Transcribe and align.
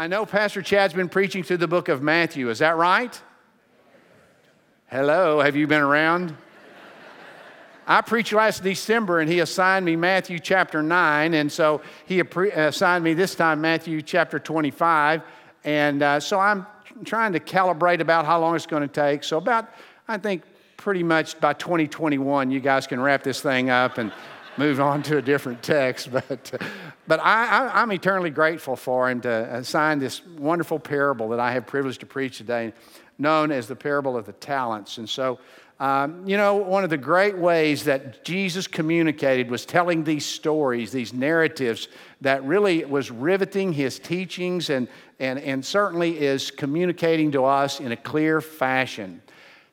I 0.00 0.06
know 0.06 0.24
Pastor 0.24 0.62
Chad's 0.62 0.94
been 0.94 1.10
preaching 1.10 1.42
through 1.42 1.58
the 1.58 1.68
book 1.68 1.90
of 1.90 2.00
Matthew. 2.00 2.48
Is 2.48 2.60
that 2.60 2.78
right? 2.78 3.20
Hello, 4.86 5.42
have 5.42 5.56
you 5.56 5.66
been 5.66 5.82
around? 5.82 6.34
I 7.86 8.00
preached 8.00 8.32
last 8.32 8.62
December 8.62 9.20
and 9.20 9.30
he 9.30 9.40
assigned 9.40 9.84
me 9.84 9.96
Matthew 9.96 10.38
chapter 10.38 10.82
9. 10.82 11.34
And 11.34 11.52
so 11.52 11.82
he 12.06 12.20
assigned 12.20 13.04
me 13.04 13.12
this 13.12 13.34
time 13.34 13.60
Matthew 13.60 14.00
chapter 14.00 14.38
25. 14.38 15.20
And 15.64 16.02
uh, 16.02 16.18
so 16.18 16.40
I'm 16.40 16.66
trying 17.04 17.34
to 17.34 17.40
calibrate 17.40 18.00
about 18.00 18.24
how 18.24 18.40
long 18.40 18.56
it's 18.56 18.64
going 18.64 18.80
to 18.80 18.88
take. 18.88 19.22
So, 19.22 19.36
about, 19.36 19.68
I 20.08 20.16
think, 20.16 20.44
pretty 20.78 21.02
much 21.02 21.38
by 21.40 21.52
2021, 21.52 22.50
you 22.50 22.60
guys 22.60 22.86
can 22.86 23.02
wrap 23.02 23.22
this 23.22 23.42
thing 23.42 23.68
up 23.68 23.98
and 23.98 24.12
move 24.60 24.78
on 24.78 25.02
to 25.02 25.16
a 25.16 25.22
different 25.22 25.62
text. 25.62 26.10
But, 26.28 26.62
but 27.08 27.18
I, 27.20 27.82
am 27.82 27.90
eternally 27.92 28.30
grateful 28.30 28.76
for 28.76 29.10
him 29.10 29.22
to 29.22 29.56
assign 29.56 29.98
this 29.98 30.24
wonderful 30.26 30.78
parable 30.78 31.30
that 31.30 31.40
I 31.40 31.52
have 31.52 31.66
privileged 31.66 32.00
to 32.00 32.06
preach 32.06 32.38
today, 32.38 32.72
known 33.18 33.50
as 33.50 33.66
the 33.66 33.74
parable 33.74 34.16
of 34.16 34.26
the 34.26 34.32
talents. 34.34 34.98
And 34.98 35.08
so, 35.08 35.40
um, 35.80 36.28
you 36.28 36.36
know, 36.36 36.56
one 36.56 36.84
of 36.84 36.90
the 36.90 36.98
great 36.98 37.36
ways 37.38 37.84
that 37.84 38.22
Jesus 38.22 38.66
communicated 38.66 39.50
was 39.50 39.64
telling 39.64 40.04
these 40.04 40.26
stories, 40.26 40.92
these 40.92 41.14
narratives 41.14 41.88
that 42.20 42.44
really 42.44 42.84
was 42.84 43.10
riveting 43.10 43.72
his 43.72 43.98
teachings 43.98 44.68
and, 44.68 44.86
and, 45.18 45.38
and 45.38 45.64
certainly 45.64 46.20
is 46.20 46.50
communicating 46.50 47.32
to 47.32 47.44
us 47.46 47.80
in 47.80 47.92
a 47.92 47.96
clear 47.96 48.42
fashion. 48.42 49.22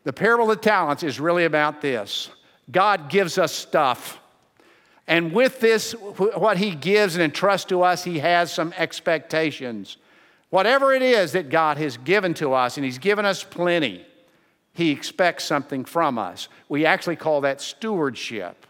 The 0.06 0.14
parable 0.14 0.50
of 0.50 0.58
the 0.58 0.64
talents 0.64 1.04
is 1.04 1.20
really 1.20 1.44
about 1.44 1.82
this 1.82 2.30
God 2.72 3.10
gives 3.10 3.38
us 3.38 3.52
stuff. 3.52 4.20
And 5.08 5.32
with 5.32 5.62
this, 5.62 5.94
what 5.94 6.58
he 6.58 6.76
gives 6.76 7.16
and 7.16 7.24
entrusts 7.24 7.66
to 7.70 7.82
us, 7.82 8.04
he 8.04 8.20
has 8.20 8.52
some 8.52 8.74
expectations. 8.78 9.98
Whatever 10.50 10.94
it 10.94 11.02
is 11.02 11.32
that 11.32 11.50
God 11.50 11.78
has 11.78 11.98
given 11.98 12.34
to 12.36 12.54
us, 12.54 12.78
and 12.78 12.86
he's 12.86 12.98
given 12.98 13.26
us 13.26 13.44
plenty. 13.44 14.06
He 14.74 14.92
expects 14.92 15.46
something 15.46 15.86
from 15.86 16.18
us. 16.18 16.50
We 16.70 16.86
actually 16.86 17.16
call 17.16 17.42
that 17.42 17.62
stewardship. 17.62 18.67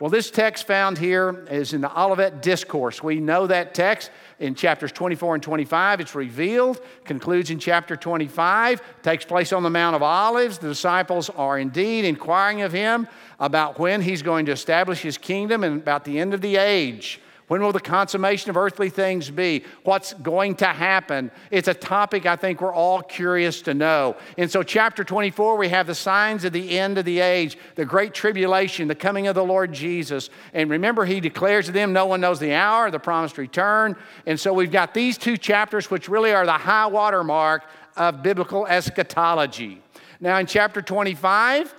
Well, 0.00 0.08
this 0.08 0.30
text 0.30 0.66
found 0.66 0.96
here 0.96 1.44
is 1.50 1.74
in 1.74 1.82
the 1.82 2.00
Olivet 2.00 2.40
Discourse. 2.40 3.02
We 3.02 3.20
know 3.20 3.46
that 3.46 3.74
text 3.74 4.10
in 4.38 4.54
chapters 4.54 4.92
24 4.92 5.34
and 5.34 5.42
25. 5.42 6.00
It's 6.00 6.14
revealed, 6.14 6.80
concludes 7.04 7.50
in 7.50 7.58
chapter 7.58 7.96
25, 7.96 8.80
takes 9.02 9.26
place 9.26 9.52
on 9.52 9.62
the 9.62 9.68
Mount 9.68 9.94
of 9.94 10.02
Olives. 10.02 10.56
The 10.56 10.68
disciples 10.68 11.28
are 11.28 11.58
indeed 11.58 12.06
inquiring 12.06 12.62
of 12.62 12.72
him 12.72 13.08
about 13.38 13.78
when 13.78 14.00
he's 14.00 14.22
going 14.22 14.46
to 14.46 14.52
establish 14.52 15.02
his 15.02 15.18
kingdom 15.18 15.64
and 15.64 15.82
about 15.82 16.06
the 16.06 16.18
end 16.18 16.32
of 16.32 16.40
the 16.40 16.56
age. 16.56 17.20
When 17.50 17.62
will 17.62 17.72
the 17.72 17.80
consummation 17.80 18.48
of 18.48 18.56
earthly 18.56 18.90
things 18.90 19.28
be? 19.28 19.64
What's 19.82 20.14
going 20.14 20.54
to 20.58 20.66
happen? 20.66 21.32
It's 21.50 21.66
a 21.66 21.74
topic 21.74 22.24
I 22.24 22.36
think 22.36 22.60
we're 22.60 22.72
all 22.72 23.02
curious 23.02 23.60
to 23.62 23.74
know. 23.74 24.14
And 24.38 24.48
so, 24.48 24.62
chapter 24.62 25.02
24, 25.02 25.56
we 25.56 25.68
have 25.70 25.88
the 25.88 25.94
signs 25.96 26.44
of 26.44 26.52
the 26.52 26.78
end 26.78 26.96
of 26.96 27.04
the 27.04 27.18
age, 27.18 27.58
the 27.74 27.84
great 27.84 28.14
tribulation, 28.14 28.86
the 28.86 28.94
coming 28.94 29.26
of 29.26 29.34
the 29.34 29.42
Lord 29.42 29.72
Jesus. 29.72 30.30
And 30.54 30.70
remember, 30.70 31.04
he 31.04 31.18
declares 31.18 31.66
to 31.66 31.72
them, 31.72 31.92
No 31.92 32.06
one 32.06 32.20
knows 32.20 32.38
the 32.38 32.54
hour, 32.54 32.88
the 32.88 33.00
promised 33.00 33.36
return. 33.36 33.96
And 34.26 34.38
so, 34.38 34.52
we've 34.52 34.70
got 34.70 34.94
these 34.94 35.18
two 35.18 35.36
chapters, 35.36 35.90
which 35.90 36.08
really 36.08 36.32
are 36.32 36.46
the 36.46 36.52
high 36.52 36.86
water 36.86 37.24
mark 37.24 37.64
of 37.96 38.22
biblical 38.22 38.64
eschatology. 38.68 39.82
Now, 40.20 40.38
in 40.38 40.46
chapter 40.46 40.82
25, 40.82 41.74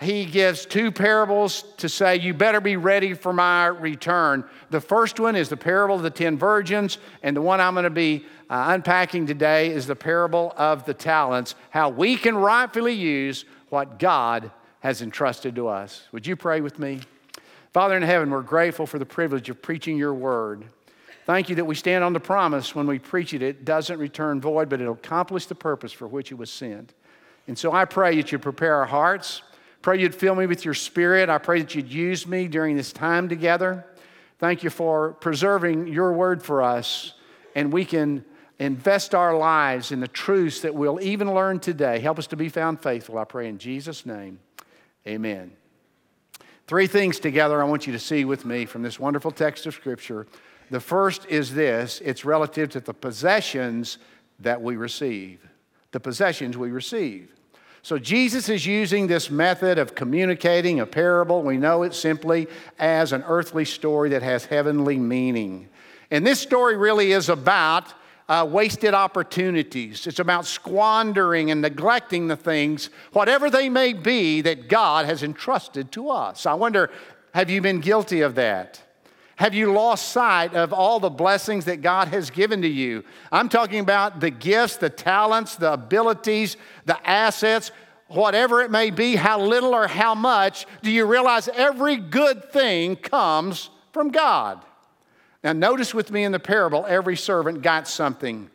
he 0.00 0.26
gives 0.26 0.64
two 0.64 0.92
parables 0.92 1.64
to 1.78 1.88
say, 1.88 2.16
You 2.16 2.32
better 2.32 2.60
be 2.60 2.76
ready 2.76 3.14
for 3.14 3.32
my 3.32 3.66
return. 3.66 4.44
The 4.70 4.80
first 4.80 5.18
one 5.18 5.34
is 5.34 5.48
the 5.48 5.56
parable 5.56 5.96
of 5.96 6.02
the 6.02 6.10
ten 6.10 6.38
virgins, 6.38 6.98
and 7.22 7.36
the 7.36 7.42
one 7.42 7.60
I'm 7.60 7.74
going 7.74 7.82
to 7.82 7.90
be 7.90 8.24
uh, 8.48 8.66
unpacking 8.68 9.26
today 9.26 9.70
is 9.70 9.86
the 9.86 9.96
parable 9.96 10.54
of 10.56 10.84
the 10.84 10.94
talents, 10.94 11.56
how 11.70 11.88
we 11.88 12.16
can 12.16 12.36
rightfully 12.36 12.92
use 12.92 13.44
what 13.70 13.98
God 13.98 14.52
has 14.80 15.02
entrusted 15.02 15.56
to 15.56 15.66
us. 15.66 16.06
Would 16.12 16.26
you 16.26 16.36
pray 16.36 16.60
with 16.60 16.78
me? 16.78 17.00
Father 17.72 17.96
in 17.96 18.02
heaven, 18.04 18.30
we're 18.30 18.42
grateful 18.42 18.86
for 18.86 19.00
the 19.00 19.06
privilege 19.06 19.50
of 19.50 19.60
preaching 19.60 19.98
your 19.98 20.14
word. 20.14 20.64
Thank 21.26 21.48
you 21.48 21.56
that 21.56 21.64
we 21.64 21.74
stand 21.74 22.04
on 22.04 22.12
the 22.12 22.20
promise 22.20 22.74
when 22.74 22.86
we 22.86 23.00
preach 23.00 23.34
it, 23.34 23.42
it 23.42 23.64
doesn't 23.64 23.98
return 23.98 24.40
void, 24.40 24.68
but 24.68 24.80
it'll 24.80 24.94
accomplish 24.94 25.46
the 25.46 25.56
purpose 25.56 25.92
for 25.92 26.06
which 26.06 26.30
it 26.30 26.36
was 26.36 26.50
sent. 26.50 26.94
And 27.48 27.58
so 27.58 27.72
I 27.72 27.84
pray 27.84 28.16
that 28.16 28.30
you 28.30 28.38
prepare 28.38 28.76
our 28.76 28.86
hearts 28.86 29.42
Pray 29.82 30.00
you'd 30.00 30.14
fill 30.14 30.34
me 30.34 30.46
with 30.46 30.64
your 30.64 30.74
spirit. 30.74 31.28
I 31.28 31.38
pray 31.38 31.60
that 31.60 31.74
you'd 31.74 31.92
use 31.92 32.26
me 32.26 32.48
during 32.48 32.76
this 32.76 32.92
time 32.92 33.28
together. 33.28 33.86
Thank 34.38 34.62
you 34.62 34.70
for 34.70 35.12
preserving 35.14 35.88
your 35.88 36.12
word 36.12 36.42
for 36.42 36.62
us, 36.62 37.14
and 37.54 37.72
we 37.72 37.84
can 37.84 38.24
invest 38.58 39.14
our 39.14 39.36
lives 39.36 39.92
in 39.92 40.00
the 40.00 40.08
truths 40.08 40.60
that 40.60 40.74
we'll 40.74 41.00
even 41.00 41.32
learn 41.32 41.60
today. 41.60 42.00
Help 42.00 42.18
us 42.18 42.26
to 42.28 42.36
be 42.36 42.48
found 42.48 42.80
faithful, 42.80 43.18
I 43.18 43.24
pray 43.24 43.48
in 43.48 43.58
Jesus' 43.58 44.04
name. 44.04 44.40
Amen. 45.06 45.52
Three 46.66 46.86
things 46.86 47.18
together 47.18 47.62
I 47.62 47.64
want 47.64 47.86
you 47.86 47.92
to 47.94 47.98
see 47.98 48.24
with 48.24 48.44
me 48.44 48.66
from 48.66 48.82
this 48.82 49.00
wonderful 49.00 49.30
text 49.30 49.64
of 49.66 49.74
Scripture. 49.74 50.26
The 50.70 50.80
first 50.80 51.24
is 51.26 51.54
this 51.54 52.00
it's 52.04 52.24
relative 52.24 52.68
to 52.70 52.80
the 52.80 52.92
possessions 52.92 53.98
that 54.40 54.60
we 54.60 54.76
receive. 54.76 55.48
The 55.92 56.00
possessions 56.00 56.58
we 56.58 56.70
receive. 56.70 57.34
So 57.88 57.98
Jesus 57.98 58.50
is 58.50 58.66
using 58.66 59.06
this 59.06 59.30
method 59.30 59.78
of 59.78 59.94
communicating 59.94 60.78
a 60.78 60.84
parable. 60.84 61.42
We 61.42 61.56
know 61.56 61.84
it 61.84 61.94
simply 61.94 62.46
as 62.78 63.14
an 63.14 63.24
earthly 63.26 63.64
story 63.64 64.10
that 64.10 64.20
has 64.20 64.44
heavenly 64.44 64.98
meaning. 64.98 65.70
And 66.10 66.26
this 66.26 66.38
story 66.38 66.76
really 66.76 67.12
is 67.12 67.30
about 67.30 67.94
uh, 68.28 68.46
wasted 68.46 68.92
opportunities. 68.92 70.06
It's 70.06 70.18
about 70.18 70.44
squandering 70.44 71.50
and 71.50 71.62
neglecting 71.62 72.28
the 72.28 72.36
things, 72.36 72.90
whatever 73.14 73.48
they 73.48 73.70
may 73.70 73.94
be, 73.94 74.42
that 74.42 74.68
God 74.68 75.06
has 75.06 75.22
entrusted 75.22 75.90
to 75.92 76.10
us. 76.10 76.44
I 76.44 76.52
wonder, 76.52 76.90
have 77.32 77.48
you 77.48 77.62
been 77.62 77.80
guilty 77.80 78.20
of 78.20 78.34
that? 78.34 78.82
Have 79.38 79.54
you 79.54 79.72
lost 79.72 80.08
sight 80.08 80.54
of 80.54 80.72
all 80.72 80.98
the 80.98 81.10
blessings 81.10 81.66
that 81.66 81.80
God 81.80 82.08
has 82.08 82.28
given 82.28 82.62
to 82.62 82.68
you? 82.68 83.04
I'm 83.30 83.48
talking 83.48 83.78
about 83.78 84.18
the 84.18 84.30
gifts, 84.30 84.78
the 84.78 84.90
talents, 84.90 85.54
the 85.54 85.74
abilities, 85.74 86.56
the 86.86 86.98
assets, 87.08 87.70
whatever 88.08 88.62
it 88.62 88.72
may 88.72 88.90
be, 88.90 89.14
how 89.14 89.40
little 89.40 89.76
or 89.76 89.86
how 89.86 90.16
much. 90.16 90.66
Do 90.82 90.90
you 90.90 91.06
realize 91.06 91.46
every 91.46 91.98
good 91.98 92.50
thing 92.50 92.96
comes 92.96 93.70
from 93.92 94.08
God? 94.08 94.60
Now, 95.44 95.52
notice 95.52 95.94
with 95.94 96.10
me 96.10 96.24
in 96.24 96.32
the 96.32 96.40
parable, 96.40 96.84
every 96.88 97.16
servant 97.16 97.62
got 97.62 97.86
something. 97.86 98.50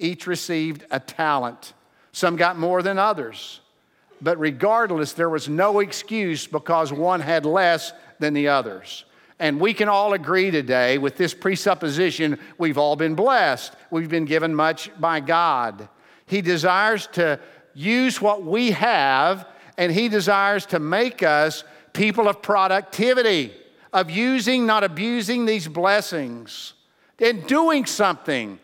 Each 0.00 0.26
received 0.26 0.84
a 0.90 0.98
talent. 0.98 1.74
Some 2.10 2.34
got 2.34 2.58
more 2.58 2.82
than 2.82 2.98
others. 2.98 3.60
But 4.20 4.40
regardless, 4.40 5.12
there 5.12 5.30
was 5.30 5.48
no 5.48 5.78
excuse 5.78 6.48
because 6.48 6.92
one 6.92 7.20
had 7.20 7.46
less 7.46 7.92
than 8.18 8.34
the 8.34 8.48
others. 8.48 9.04
And 9.44 9.60
we 9.60 9.74
can 9.74 9.90
all 9.90 10.14
agree 10.14 10.50
today 10.50 10.96
with 10.96 11.18
this 11.18 11.34
presupposition 11.34 12.38
we've 12.56 12.78
all 12.78 12.96
been 12.96 13.14
blessed. 13.14 13.74
We've 13.90 14.08
been 14.08 14.24
given 14.24 14.54
much 14.54 14.88
by 14.98 15.20
God. 15.20 15.86
He 16.24 16.40
desires 16.40 17.08
to 17.08 17.38
use 17.74 18.22
what 18.22 18.42
we 18.42 18.70
have, 18.70 19.46
and 19.76 19.92
He 19.92 20.08
desires 20.08 20.64
to 20.68 20.78
make 20.78 21.22
us 21.22 21.62
people 21.92 22.26
of 22.26 22.40
productivity, 22.40 23.52
of 23.92 24.08
using, 24.08 24.64
not 24.64 24.82
abusing 24.82 25.44
these 25.44 25.68
blessings, 25.68 26.72
and 27.18 27.46
doing 27.46 27.84
something. 27.84 28.58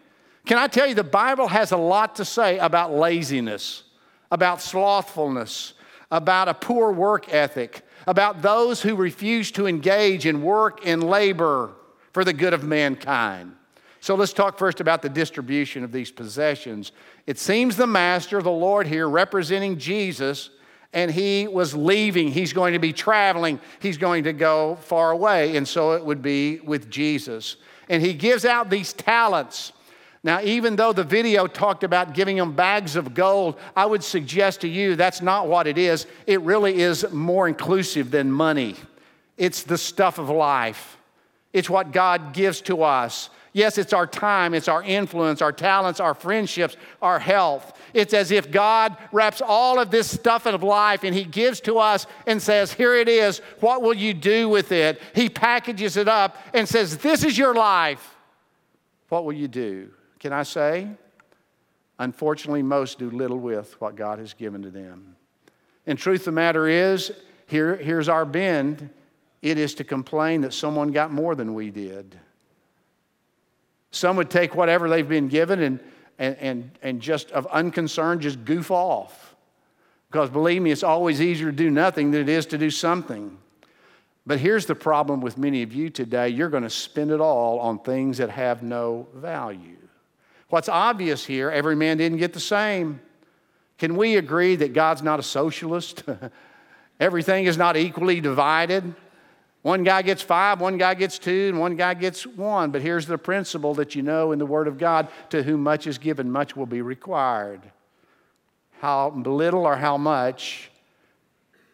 Can 0.46 0.56
I 0.56 0.66
tell 0.66 0.86
you, 0.86 0.94
the 0.94 1.04
Bible 1.04 1.48
has 1.48 1.72
a 1.72 1.76
lot 1.76 2.16
to 2.16 2.24
say 2.24 2.56
about 2.56 2.90
laziness, 2.90 3.82
about 4.30 4.62
slothfulness, 4.62 5.74
about 6.10 6.48
a 6.48 6.54
poor 6.54 6.90
work 6.90 7.30
ethic 7.34 7.82
about 8.10 8.42
those 8.42 8.82
who 8.82 8.96
refuse 8.96 9.52
to 9.52 9.68
engage 9.68 10.26
in 10.26 10.42
work 10.42 10.84
and 10.84 11.04
labor 11.04 11.70
for 12.12 12.24
the 12.24 12.32
good 12.32 12.52
of 12.52 12.64
mankind. 12.64 13.54
So 14.00 14.16
let's 14.16 14.32
talk 14.32 14.58
first 14.58 14.80
about 14.80 15.00
the 15.00 15.08
distribution 15.08 15.84
of 15.84 15.92
these 15.92 16.10
possessions. 16.10 16.90
It 17.28 17.38
seems 17.38 17.76
the 17.76 17.86
master, 17.86 18.42
the 18.42 18.50
Lord 18.50 18.88
here, 18.88 19.08
representing 19.08 19.78
Jesus, 19.78 20.50
and 20.92 21.08
he 21.08 21.46
was 21.46 21.72
leaving. 21.72 22.32
He's 22.32 22.52
going 22.52 22.72
to 22.72 22.80
be 22.80 22.92
traveling. 22.92 23.60
He's 23.78 23.96
going 23.96 24.24
to 24.24 24.32
go 24.32 24.74
far 24.82 25.12
away. 25.12 25.56
And 25.56 25.68
so 25.68 25.92
it 25.92 26.04
would 26.04 26.20
be 26.20 26.58
with 26.58 26.90
Jesus. 26.90 27.58
And 27.88 28.02
he 28.02 28.12
gives 28.12 28.44
out 28.44 28.70
these 28.70 28.92
talents. 28.92 29.72
Now, 30.22 30.42
even 30.42 30.76
though 30.76 30.92
the 30.92 31.04
video 31.04 31.46
talked 31.46 31.82
about 31.82 32.12
giving 32.12 32.36
them 32.36 32.52
bags 32.52 32.94
of 32.94 33.14
gold, 33.14 33.58
I 33.74 33.86
would 33.86 34.04
suggest 34.04 34.60
to 34.60 34.68
you 34.68 34.94
that's 34.94 35.22
not 35.22 35.48
what 35.48 35.66
it 35.66 35.78
is. 35.78 36.06
It 36.26 36.42
really 36.42 36.80
is 36.80 37.10
more 37.10 37.48
inclusive 37.48 38.10
than 38.10 38.30
money. 38.30 38.76
It's 39.38 39.62
the 39.62 39.78
stuff 39.78 40.18
of 40.18 40.28
life, 40.28 40.98
it's 41.52 41.70
what 41.70 41.92
God 41.92 42.34
gives 42.34 42.60
to 42.62 42.82
us. 42.82 43.30
Yes, 43.52 43.78
it's 43.78 43.92
our 43.92 44.06
time, 44.06 44.54
it's 44.54 44.68
our 44.68 44.80
influence, 44.80 45.42
our 45.42 45.50
talents, 45.50 45.98
our 45.98 46.14
friendships, 46.14 46.76
our 47.02 47.18
health. 47.18 47.76
It's 47.92 48.14
as 48.14 48.30
if 48.30 48.52
God 48.52 48.96
wraps 49.10 49.42
all 49.44 49.80
of 49.80 49.90
this 49.90 50.08
stuff 50.08 50.46
of 50.46 50.62
life 50.62 51.02
and 51.02 51.12
He 51.12 51.24
gives 51.24 51.60
to 51.62 51.78
us 51.78 52.06
and 52.28 52.40
says, 52.40 52.72
Here 52.72 52.94
it 52.94 53.08
is. 53.08 53.38
What 53.58 53.82
will 53.82 53.94
you 53.94 54.14
do 54.14 54.48
with 54.48 54.70
it? 54.70 55.00
He 55.16 55.28
packages 55.28 55.96
it 55.96 56.06
up 56.06 56.36
and 56.54 56.68
says, 56.68 56.98
This 56.98 57.24
is 57.24 57.36
your 57.36 57.54
life. 57.54 58.14
What 59.08 59.24
will 59.24 59.32
you 59.32 59.48
do? 59.48 59.90
Can 60.20 60.32
I 60.32 60.44
say? 60.44 60.88
Unfortunately, 61.98 62.62
most 62.62 62.98
do 62.98 63.10
little 63.10 63.38
with 63.38 63.78
what 63.80 63.96
God 63.96 64.18
has 64.18 64.32
given 64.32 64.62
to 64.62 64.70
them. 64.70 65.16
And 65.86 65.98
truth 65.98 66.20
of 66.20 66.24
the 66.26 66.32
matter 66.32 66.68
is, 66.68 67.12
here, 67.46 67.76
here's 67.76 68.08
our 68.08 68.24
bend 68.24 68.90
it 69.42 69.58
is 69.58 69.74
to 69.76 69.84
complain 69.84 70.42
that 70.42 70.52
someone 70.52 70.92
got 70.92 71.10
more 71.10 71.34
than 71.34 71.54
we 71.54 71.70
did. 71.70 72.18
Some 73.90 74.16
would 74.16 74.30
take 74.30 74.54
whatever 74.54 74.88
they've 74.88 75.08
been 75.08 75.28
given 75.28 75.60
and, 75.60 75.80
and, 76.18 76.36
and, 76.36 76.70
and 76.82 77.00
just 77.00 77.30
of 77.30 77.46
unconcern 77.46 78.20
just 78.20 78.44
goof 78.44 78.70
off. 78.70 79.34
Because 80.10 80.28
believe 80.28 80.60
me, 80.60 80.70
it's 80.70 80.82
always 80.82 81.22
easier 81.22 81.50
to 81.50 81.56
do 81.56 81.70
nothing 81.70 82.10
than 82.10 82.20
it 82.20 82.28
is 82.28 82.46
to 82.46 82.58
do 82.58 82.70
something. 82.70 83.38
But 84.26 84.38
here's 84.38 84.66
the 84.66 84.74
problem 84.74 85.20
with 85.20 85.38
many 85.38 85.62
of 85.62 85.72
you 85.72 85.88
today 85.88 86.28
you're 86.28 86.50
going 86.50 86.62
to 86.62 86.70
spend 86.70 87.10
it 87.10 87.20
all 87.20 87.58
on 87.60 87.78
things 87.78 88.18
that 88.18 88.30
have 88.30 88.62
no 88.62 89.08
value. 89.14 89.76
What's 90.50 90.68
obvious 90.68 91.24
here, 91.24 91.50
every 91.50 91.76
man 91.76 91.96
didn't 91.96 92.18
get 92.18 92.32
the 92.32 92.40
same. 92.40 93.00
Can 93.78 93.96
we 93.96 94.16
agree 94.16 94.56
that 94.56 94.74
God's 94.74 95.02
not 95.02 95.18
a 95.18 95.22
socialist? 95.22 96.02
Everything 97.00 97.46
is 97.46 97.56
not 97.56 97.76
equally 97.76 98.20
divided. 98.20 98.94
One 99.62 99.84
guy 99.84 100.02
gets 100.02 100.22
five, 100.22 100.60
one 100.60 100.76
guy 100.76 100.94
gets 100.94 101.18
two, 101.18 101.48
and 101.48 101.60
one 101.60 101.76
guy 101.76 101.94
gets 101.94 102.26
one. 102.26 102.70
But 102.70 102.82
here's 102.82 103.06
the 103.06 103.16
principle 103.16 103.74
that 103.74 103.94
you 103.94 104.02
know 104.02 104.32
in 104.32 104.38
the 104.38 104.46
Word 104.46 104.68
of 104.68 104.76
God 104.76 105.08
to 105.30 105.42
whom 105.42 105.62
much 105.62 105.86
is 105.86 105.98
given, 105.98 106.30
much 106.30 106.56
will 106.56 106.66
be 106.66 106.82
required. 106.82 107.62
How 108.80 109.10
little 109.10 109.66
or 109.66 109.76
how 109.76 109.96
much 109.96 110.70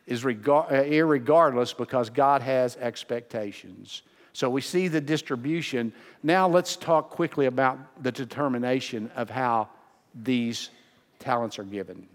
is 0.06 0.24
uh, 0.24 0.28
irregardless 0.28 1.76
because 1.76 2.10
God 2.10 2.42
has 2.42 2.76
expectations. 2.76 4.02
So 4.36 4.50
we 4.50 4.60
see 4.60 4.88
the 4.88 5.00
distribution. 5.00 5.94
Now 6.22 6.46
let's 6.46 6.76
talk 6.76 7.08
quickly 7.08 7.46
about 7.46 8.02
the 8.02 8.12
determination 8.12 9.10
of 9.16 9.30
how 9.30 9.70
these 10.14 10.68
talents 11.18 11.58
are 11.58 11.64
given. 11.64 12.06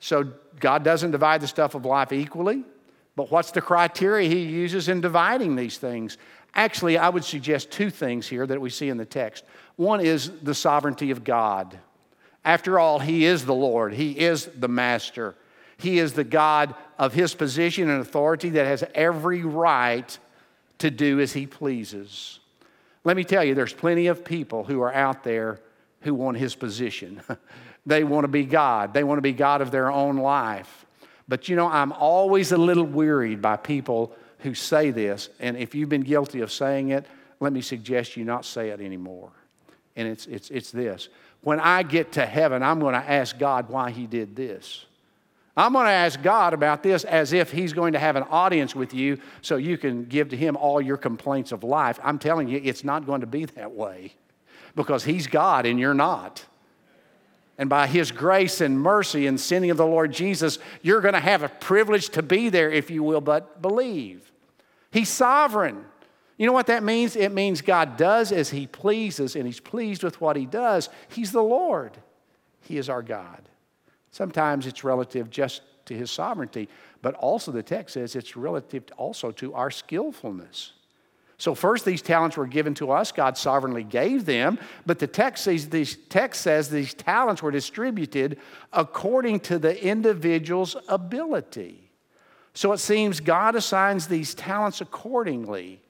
So 0.00 0.32
God 0.58 0.84
doesn't 0.84 1.10
divide 1.10 1.42
the 1.42 1.46
stuff 1.46 1.74
of 1.74 1.84
life 1.84 2.14
equally, 2.14 2.64
but 3.14 3.30
what's 3.30 3.50
the 3.50 3.60
criteria 3.60 4.26
He 4.26 4.40
uses 4.40 4.88
in 4.88 5.02
dividing 5.02 5.54
these 5.54 5.76
things? 5.76 6.16
Actually, 6.54 6.96
I 6.96 7.10
would 7.10 7.24
suggest 7.24 7.70
two 7.70 7.90
things 7.90 8.26
here 8.26 8.46
that 8.46 8.58
we 8.58 8.70
see 8.70 8.88
in 8.88 8.96
the 8.96 9.04
text. 9.04 9.44
One 9.76 10.00
is 10.00 10.30
the 10.40 10.54
sovereignty 10.54 11.10
of 11.10 11.24
God. 11.24 11.78
After 12.42 12.78
all, 12.78 13.00
He 13.00 13.26
is 13.26 13.44
the 13.44 13.54
Lord, 13.54 13.92
He 13.92 14.18
is 14.18 14.46
the 14.46 14.68
Master. 14.68 15.34
He 15.76 15.98
is 15.98 16.14
the 16.14 16.24
God 16.24 16.74
of 16.98 17.12
His 17.12 17.34
position 17.34 17.90
and 17.90 18.00
authority 18.00 18.48
that 18.48 18.64
has 18.64 18.82
every 18.94 19.42
right 19.42 20.18
to 20.84 20.90
do 20.90 21.18
as 21.18 21.32
He 21.32 21.46
pleases. 21.46 22.38
Let 23.04 23.16
me 23.16 23.24
tell 23.24 23.42
you, 23.42 23.54
there's 23.54 23.72
plenty 23.72 24.06
of 24.06 24.24
people 24.24 24.64
who 24.64 24.82
are 24.82 24.92
out 24.92 25.24
there 25.24 25.58
who 26.02 26.14
want 26.14 26.36
His 26.36 26.54
position. 26.54 27.22
They 27.86 28.02
want 28.02 28.24
to 28.24 28.28
be 28.28 28.44
God. 28.44 28.94
They 28.94 29.04
want 29.04 29.18
to 29.18 29.22
be 29.22 29.32
God 29.32 29.60
of 29.60 29.70
their 29.70 29.90
own 29.90 30.16
life. 30.16 30.86
But 31.28 31.48
you 31.48 31.56
know, 31.56 31.68
I'm 31.68 31.92
always 31.92 32.52
a 32.52 32.56
little 32.56 32.84
wearied 32.84 33.42
by 33.42 33.56
people 33.56 34.14
who 34.38 34.54
say 34.54 34.90
this. 34.90 35.28
And 35.38 35.56
if 35.56 35.74
you've 35.74 35.88
been 35.88 36.02
guilty 36.02 36.40
of 36.40 36.50
saying 36.50 36.90
it, 36.90 37.06
let 37.40 37.52
me 37.52 37.60
suggest 37.60 38.16
you 38.16 38.24
not 38.24 38.44
say 38.44 38.70
it 38.70 38.80
anymore. 38.80 39.32
And 39.96 40.08
it's, 40.08 40.26
it's, 40.26 40.50
it's 40.50 40.70
this 40.70 41.08
when 41.42 41.60
I 41.60 41.82
get 41.82 42.12
to 42.12 42.24
heaven, 42.24 42.62
I'm 42.62 42.80
going 42.80 42.94
to 42.94 43.10
ask 43.10 43.38
God 43.38 43.68
why 43.68 43.90
He 43.90 44.06
did 44.06 44.34
this. 44.34 44.86
I'm 45.56 45.72
going 45.72 45.86
to 45.86 45.92
ask 45.92 46.20
God 46.20 46.52
about 46.52 46.82
this 46.82 47.04
as 47.04 47.32
if 47.32 47.52
He's 47.52 47.72
going 47.72 47.92
to 47.92 47.98
have 47.98 48.16
an 48.16 48.24
audience 48.24 48.74
with 48.74 48.92
you 48.92 49.18
so 49.40 49.56
you 49.56 49.78
can 49.78 50.04
give 50.04 50.30
to 50.30 50.36
Him 50.36 50.56
all 50.56 50.80
your 50.80 50.96
complaints 50.96 51.52
of 51.52 51.62
life. 51.62 52.00
I'm 52.02 52.18
telling 52.18 52.48
you, 52.48 52.60
it's 52.62 52.82
not 52.82 53.06
going 53.06 53.20
to 53.20 53.26
be 53.26 53.44
that 53.44 53.72
way 53.72 54.14
because 54.74 55.04
He's 55.04 55.28
God 55.28 55.64
and 55.64 55.78
you're 55.78 55.94
not. 55.94 56.44
And 57.56 57.70
by 57.70 57.86
His 57.86 58.10
grace 58.10 58.60
and 58.60 58.80
mercy 58.80 59.28
and 59.28 59.40
sending 59.40 59.70
of 59.70 59.76
the 59.76 59.86
Lord 59.86 60.12
Jesus, 60.12 60.58
you're 60.82 61.00
going 61.00 61.14
to 61.14 61.20
have 61.20 61.44
a 61.44 61.48
privilege 61.48 62.08
to 62.10 62.22
be 62.22 62.48
there 62.48 62.70
if 62.70 62.90
you 62.90 63.04
will 63.04 63.20
but 63.20 63.62
believe. 63.62 64.32
He's 64.90 65.08
sovereign. 65.08 65.84
You 66.36 66.46
know 66.46 66.52
what 66.52 66.66
that 66.66 66.82
means? 66.82 67.14
It 67.14 67.30
means 67.30 67.60
God 67.60 67.96
does 67.96 68.32
as 68.32 68.50
He 68.50 68.66
pleases, 68.66 69.36
and 69.36 69.46
He's 69.46 69.60
pleased 69.60 70.02
with 70.02 70.20
what 70.20 70.34
He 70.34 70.46
does. 70.46 70.88
He's 71.08 71.30
the 71.30 71.44
Lord, 71.44 71.96
He 72.62 72.76
is 72.76 72.88
our 72.88 73.02
God. 73.02 73.48
Sometimes 74.14 74.68
it's 74.68 74.84
relative 74.84 75.28
just 75.28 75.62
to 75.86 75.94
His 75.96 76.08
sovereignty, 76.08 76.68
but 77.02 77.14
also 77.14 77.50
the 77.50 77.64
text 77.64 77.94
says 77.94 78.14
it's 78.14 78.36
relative 78.36 78.84
also 78.96 79.32
to 79.32 79.52
our 79.54 79.72
skillfulness. 79.72 80.72
So, 81.36 81.52
first, 81.52 81.84
these 81.84 82.00
talents 82.00 82.36
were 82.36 82.46
given 82.46 82.74
to 82.74 82.92
us. 82.92 83.10
God 83.10 83.36
sovereignly 83.36 83.82
gave 83.82 84.24
them. 84.24 84.60
But 84.86 85.00
the 85.00 85.08
text 85.08 85.42
says, 85.42 85.68
these, 85.68 85.96
text 86.08 86.42
says 86.42 86.70
these 86.70 86.94
talents 86.94 87.42
were 87.42 87.50
distributed 87.50 88.38
according 88.72 89.40
to 89.40 89.58
the 89.58 89.84
individual's 89.84 90.76
ability. 90.86 91.90
So, 92.52 92.72
it 92.72 92.78
seems 92.78 93.18
God 93.18 93.56
assigns 93.56 94.06
these 94.06 94.32
talents 94.32 94.80
accordingly 94.80 95.80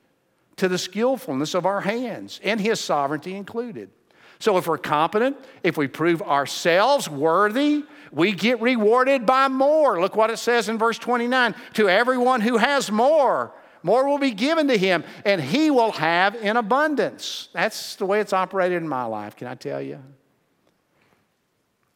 to 0.57 0.67
the 0.67 0.79
skillfulness 0.79 1.53
of 1.53 1.67
our 1.67 1.83
hands 1.83 2.41
and 2.43 2.59
His 2.59 2.81
sovereignty 2.81 3.37
included. 3.37 3.91
So, 4.39 4.57
if 4.59 4.67
we're 4.67 4.79
competent, 4.79 5.37
if 5.63 5.77
we 5.77 5.89
prove 5.89 6.23
ourselves 6.23 7.09
worthy, 7.09 7.85
we 8.13 8.33
get 8.33 8.61
rewarded 8.61 9.27
by 9.27 9.49
more. 9.49 10.01
Look 10.01 10.17
what 10.17 10.31
it 10.31 10.39
says 10.39 10.69
in 10.69 10.79
verse 10.79 10.99
29 10.99 11.55
to 11.75 11.89
everyone 11.89 12.41
who 12.41 12.57
has 12.57 12.91
more 12.91 13.53
more 13.85 14.09
will 14.09 14.19
be 14.19 14.33
given 14.33 14.67
to 14.69 14.79
him, 14.79 15.05
and 15.27 15.41
he 15.41 15.71
will 15.71 15.93
have 15.93 16.35
in 16.35 16.57
abundance. 16.57 17.51
That's 17.53 17.97
the 17.97 18.07
way 18.07 18.19
it's 18.19 18.33
operated 18.33 18.83
in 18.83 18.89
my 18.89 19.05
life, 19.05 19.37
can 19.37 19.47
I 19.47 19.55
tell 19.55 19.81
you? 19.81 20.03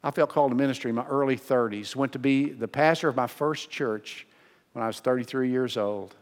I 0.05 0.11
felt 0.11 0.31
called 0.31 0.53
to 0.53 0.55
ministry 0.55 0.91
in 0.91 0.95
my 0.95 1.07
early 1.07 1.37
30s. 1.37 1.97
Went 1.97 2.13
to 2.13 2.19
be 2.19 2.51
the 2.51 2.69
pastor 2.69 3.09
of 3.09 3.17
my 3.17 3.27
first 3.27 3.71
church 3.71 4.27
when 4.75 4.85
I 4.85 4.87
was 4.87 5.01
33 5.01 5.51
years 5.51 5.77
old. 5.77 6.15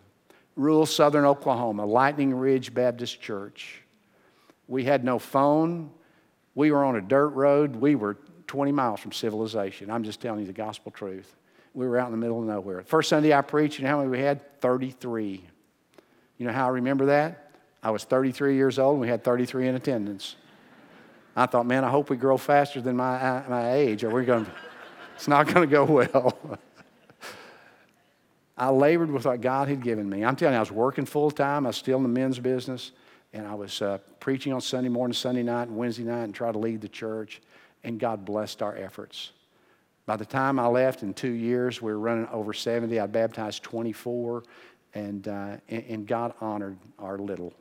Rural 0.54 0.86
southern 0.86 1.24
Oklahoma, 1.24 1.84
Lightning 1.84 2.32
Ridge 2.32 2.72
Baptist 2.72 3.20
Church. 3.20 3.82
We 4.68 4.84
had 4.84 5.04
no 5.04 5.18
phone. 5.18 5.90
We 6.56 6.72
were 6.72 6.84
on 6.84 6.96
a 6.96 7.00
dirt 7.00 7.28
road. 7.28 7.76
We 7.76 7.94
were 7.94 8.16
20 8.48 8.72
miles 8.72 8.98
from 8.98 9.12
civilization. 9.12 9.90
I'm 9.90 10.02
just 10.02 10.20
telling 10.20 10.40
you 10.40 10.46
the 10.46 10.52
gospel 10.52 10.90
truth. 10.90 11.36
We 11.74 11.86
were 11.86 11.98
out 11.98 12.06
in 12.06 12.12
the 12.12 12.18
middle 12.18 12.40
of 12.40 12.46
nowhere. 12.46 12.82
First 12.82 13.10
Sunday 13.10 13.32
I 13.34 13.42
preached, 13.42 13.80
know 13.80 13.88
how 13.88 13.98
many 13.98 14.08
we 14.08 14.18
had? 14.18 14.60
33. 14.60 15.44
You 16.38 16.46
know 16.46 16.52
how 16.52 16.66
I 16.66 16.70
remember 16.70 17.06
that? 17.06 17.52
I 17.82 17.90
was 17.90 18.04
33 18.04 18.56
years 18.56 18.78
old 18.78 18.94
and 18.94 19.02
we 19.02 19.08
had 19.08 19.22
33 19.22 19.68
in 19.68 19.74
attendance. 19.74 20.36
I 21.36 21.44
thought, 21.44 21.66
man, 21.66 21.84
I 21.84 21.90
hope 21.90 22.08
we 22.08 22.16
grow 22.16 22.38
faster 22.38 22.80
than 22.80 22.96
my, 22.96 23.16
uh, 23.16 23.44
my 23.48 23.74
age 23.74 24.02
or 24.02 24.10
we're 24.10 24.24
going 24.24 24.46
it's 25.14 25.28
not 25.28 25.46
going 25.46 25.68
to 25.68 25.72
go 25.72 25.84
well. 25.84 26.58
I 28.58 28.70
labored 28.70 29.10
with 29.10 29.26
what 29.26 29.40
God 29.42 29.68
had 29.68 29.82
given 29.82 30.08
me. 30.08 30.24
I'm 30.24 30.36
telling 30.36 30.54
you, 30.54 30.58
I 30.58 30.60
was 30.60 30.72
working 30.72 31.04
full 31.04 31.30
time. 31.30 31.66
I 31.66 31.70
was 31.70 31.76
still 31.76 31.98
in 31.98 32.02
the 32.02 32.08
men's 32.08 32.38
business. 32.38 32.92
And 33.36 33.46
I 33.46 33.54
was 33.54 33.82
uh, 33.82 33.98
preaching 34.18 34.54
on 34.54 34.62
Sunday 34.62 34.88
morning, 34.88 35.12
Sunday 35.12 35.42
night, 35.42 35.68
and 35.68 35.76
Wednesday 35.76 36.04
night 36.04 36.24
and 36.24 36.34
try 36.34 36.50
to 36.50 36.58
lead 36.58 36.80
the 36.80 36.88
church. 36.88 37.42
And 37.84 38.00
God 38.00 38.24
blessed 38.24 38.62
our 38.62 38.74
efforts. 38.74 39.32
By 40.06 40.16
the 40.16 40.24
time 40.24 40.58
I 40.58 40.66
left 40.68 41.02
in 41.02 41.12
two 41.12 41.32
years, 41.32 41.82
we 41.82 41.92
were 41.92 41.98
running 41.98 42.26
over 42.28 42.54
70. 42.54 42.98
I 42.98 43.06
baptized 43.06 43.62
24 43.62 44.42
and, 44.94 45.28
uh, 45.28 45.56
and 45.68 46.06
God 46.06 46.32
honored 46.40 46.78
our 46.98 47.18
little. 47.18 47.52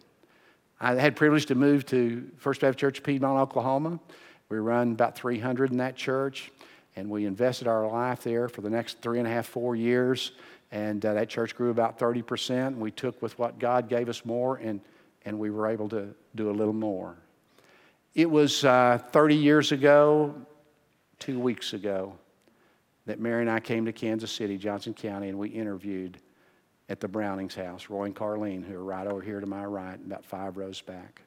I 0.80 0.94
had 0.94 1.18
privilege 1.18 1.46
to 1.48 1.56
move 1.56 1.86
to 1.88 2.26
First 2.38 2.62
Baptist 2.62 2.80
Church 2.80 2.98
of 3.00 3.04
Piedmont, 3.04 3.38
Oklahoma. 3.38 4.00
We 4.48 4.60
run 4.60 4.94
about 4.94 5.18
300 5.18 5.72
in 5.72 5.78
that 5.80 5.98
church, 5.98 6.54
and 6.96 7.10
we 7.10 7.26
invested 7.26 7.68
our 7.68 7.86
life 7.86 8.24
there 8.24 8.48
for 8.48 8.62
the 8.62 8.70
next 8.70 9.02
three 9.02 9.20
and 9.20 9.28
a 9.28 9.32
half, 9.32 9.46
four 9.46 9.76
years. 9.76 10.32
And 10.72 11.06
uh, 11.06 11.16
that 11.16 11.28
church 11.28 11.54
grew 11.54 11.70
about 11.70 12.00
30%. 12.00 12.68
And 12.68 12.80
we 12.80 12.92
took 12.92 13.22
with 13.22 13.38
what 13.38 13.60
God 13.60 13.90
gave 13.90 14.08
us 14.08 14.24
more, 14.24 14.56
and, 14.56 14.80
and 15.26 15.38
we 15.38 15.50
were 15.50 15.68
able 15.68 15.90
to 15.90 16.14
do 16.36 16.50
a 16.50 16.54
little 16.54 16.74
more. 16.74 17.18
It 18.14 18.30
was 18.30 18.64
uh, 18.64 19.00
30 19.12 19.36
years 19.36 19.72
ago, 19.72 20.34
two 21.20 21.40
weeks 21.40 21.74
ago, 21.74 22.14
that 23.06 23.20
Mary 23.20 23.42
and 23.42 23.50
I 23.50 23.60
came 23.60 23.86
to 23.86 23.92
Kansas 23.92 24.32
City, 24.32 24.58
Johnson 24.58 24.94
County, 24.94 25.30
and 25.30 25.38
we 25.38 25.50
interviewed 25.50 26.18
at 26.88 27.00
the 27.00 27.08
Brownings 27.08 27.56
house, 27.56 27.90
Roy 27.90 28.06
and 28.06 28.16
Carlene, 28.16 28.64
who 28.64 28.76
are 28.76 28.84
right 28.84 29.08
over 29.08 29.22
here 29.22 29.40
to 29.40 29.48
my 29.48 29.66
right, 29.66 29.96
about 29.96 30.24
five 30.24 30.58
rows 30.58 30.82
back. 30.82 31.22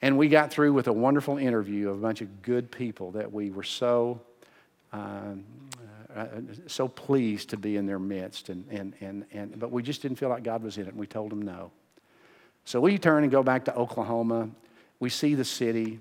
And 0.00 0.16
we 0.16 0.28
got 0.28 0.52
through 0.52 0.72
with 0.72 0.86
a 0.86 0.92
wonderful 0.92 1.38
interview 1.38 1.90
of 1.90 1.98
a 1.98 2.00
bunch 2.00 2.20
of 2.20 2.42
good 2.42 2.70
people 2.70 3.10
that 3.12 3.32
we 3.32 3.50
were 3.50 3.64
so, 3.64 4.20
um, 4.92 5.44
uh, 6.14 6.26
so 6.68 6.86
pleased 6.86 7.50
to 7.50 7.56
be 7.56 7.76
in 7.76 7.84
their 7.84 7.98
midst. 7.98 8.48
And, 8.48 8.64
and, 8.70 8.94
and, 9.00 9.24
and, 9.32 9.58
but 9.58 9.72
we 9.72 9.82
just 9.82 10.00
didn't 10.00 10.18
feel 10.18 10.28
like 10.28 10.44
God 10.44 10.62
was 10.62 10.78
in 10.78 10.84
it, 10.84 10.90
and 10.90 10.98
we 10.98 11.06
told 11.06 11.30
them 11.30 11.42
no. 11.42 11.72
So 12.68 12.80
we 12.80 12.98
turn 12.98 13.22
and 13.22 13.32
go 13.32 13.42
back 13.42 13.64
to 13.64 13.74
Oklahoma. 13.74 14.50
We 15.00 15.08
see 15.08 15.34
the 15.34 15.44
city, 15.44 16.00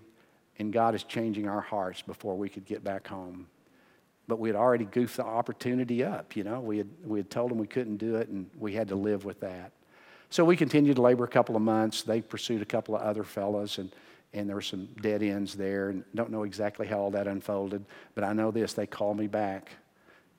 and 0.59 0.73
God 0.73 0.95
is 0.95 1.03
changing 1.03 1.47
our 1.47 1.61
hearts 1.61 2.01
before 2.01 2.35
we 2.35 2.49
could 2.49 2.65
get 2.65 2.83
back 2.83 3.07
home 3.07 3.47
but 4.27 4.39
we 4.39 4.49
had 4.49 4.55
already 4.55 4.85
goofed 4.85 5.17
the 5.17 5.25
opportunity 5.25 6.03
up. 6.03 6.35
You 6.35 6.43
know, 6.43 6.59
we 6.59 6.77
had, 6.77 6.89
we 7.05 7.19
had 7.19 7.29
told 7.29 7.49
them 7.49 7.57
we 7.57 7.67
couldn't 7.67 7.97
do 7.97 8.17
it, 8.17 8.27
and 8.27 8.49
we 8.59 8.73
had 8.73 8.89
to 8.89 8.95
live 8.95 9.23
with 9.25 9.39
that. 9.39 9.71
So 10.29 10.43
we 10.43 10.57
continued 10.57 10.97
to 10.97 11.01
labor 11.01 11.23
a 11.23 11.29
couple 11.29 11.55
of 11.55 11.61
months. 11.61 12.03
They 12.03 12.21
pursued 12.21 12.61
a 12.61 12.65
couple 12.65 12.95
of 12.95 13.01
other 13.01 13.23
fellows, 13.23 13.77
and, 13.77 13.89
and 14.33 14.49
there 14.49 14.57
were 14.57 14.61
some 14.61 14.89
dead 15.01 15.23
ends 15.23 15.55
there, 15.55 15.89
and 15.89 16.03
don't 16.13 16.29
know 16.29 16.43
exactly 16.43 16.85
how 16.85 16.99
all 16.99 17.11
that 17.11 17.27
unfolded, 17.27 17.85
but 18.13 18.25
I 18.25 18.33
know 18.33 18.51
this: 18.51 18.73
they 18.73 18.85
called 18.85 19.17
me 19.17 19.27
back 19.27 19.71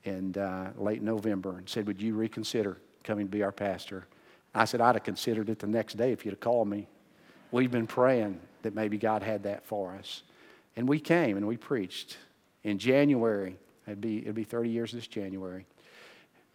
in 0.05 0.37
uh, 0.37 0.73
late 0.77 1.01
November 1.01 1.57
and 1.57 1.69
said, 1.69 1.87
"Would 1.87 2.03
you 2.03 2.15
reconsider 2.15 2.77
coming 3.03 3.27
to 3.27 3.31
be 3.31 3.43
our 3.43 3.53
pastor?" 3.53 4.07
I 4.55 4.65
said, 4.65 4.81
"I'd 4.81 4.95
have 4.95 5.05
considered 5.05 5.49
it 5.49 5.59
the 5.59 5.67
next 5.67 5.95
day 5.95 6.13
if 6.13 6.25
you'd 6.25 6.33
have 6.33 6.41
called 6.41 6.69
me." 6.69 6.89
We've 7.51 7.71
been 7.71 7.87
praying 7.87 8.41
that 8.63 8.75
maybe 8.75 8.99
God 8.99 9.23
had 9.23 9.45
that 9.45 9.65
for 9.65 9.93
us, 9.93 10.23
and 10.77 10.89
we 10.89 11.01
came 11.01 11.37
and 11.37 11.47
we 11.47 11.57
preached 11.57 12.19
in 12.65 12.79
January. 12.79 13.57
It'd 13.87 14.01
be 14.01 14.19
it'd 14.19 14.35
be 14.35 14.45
30 14.45 14.71
years 14.71 14.93
this 14.93 15.07
January. 15.07 15.67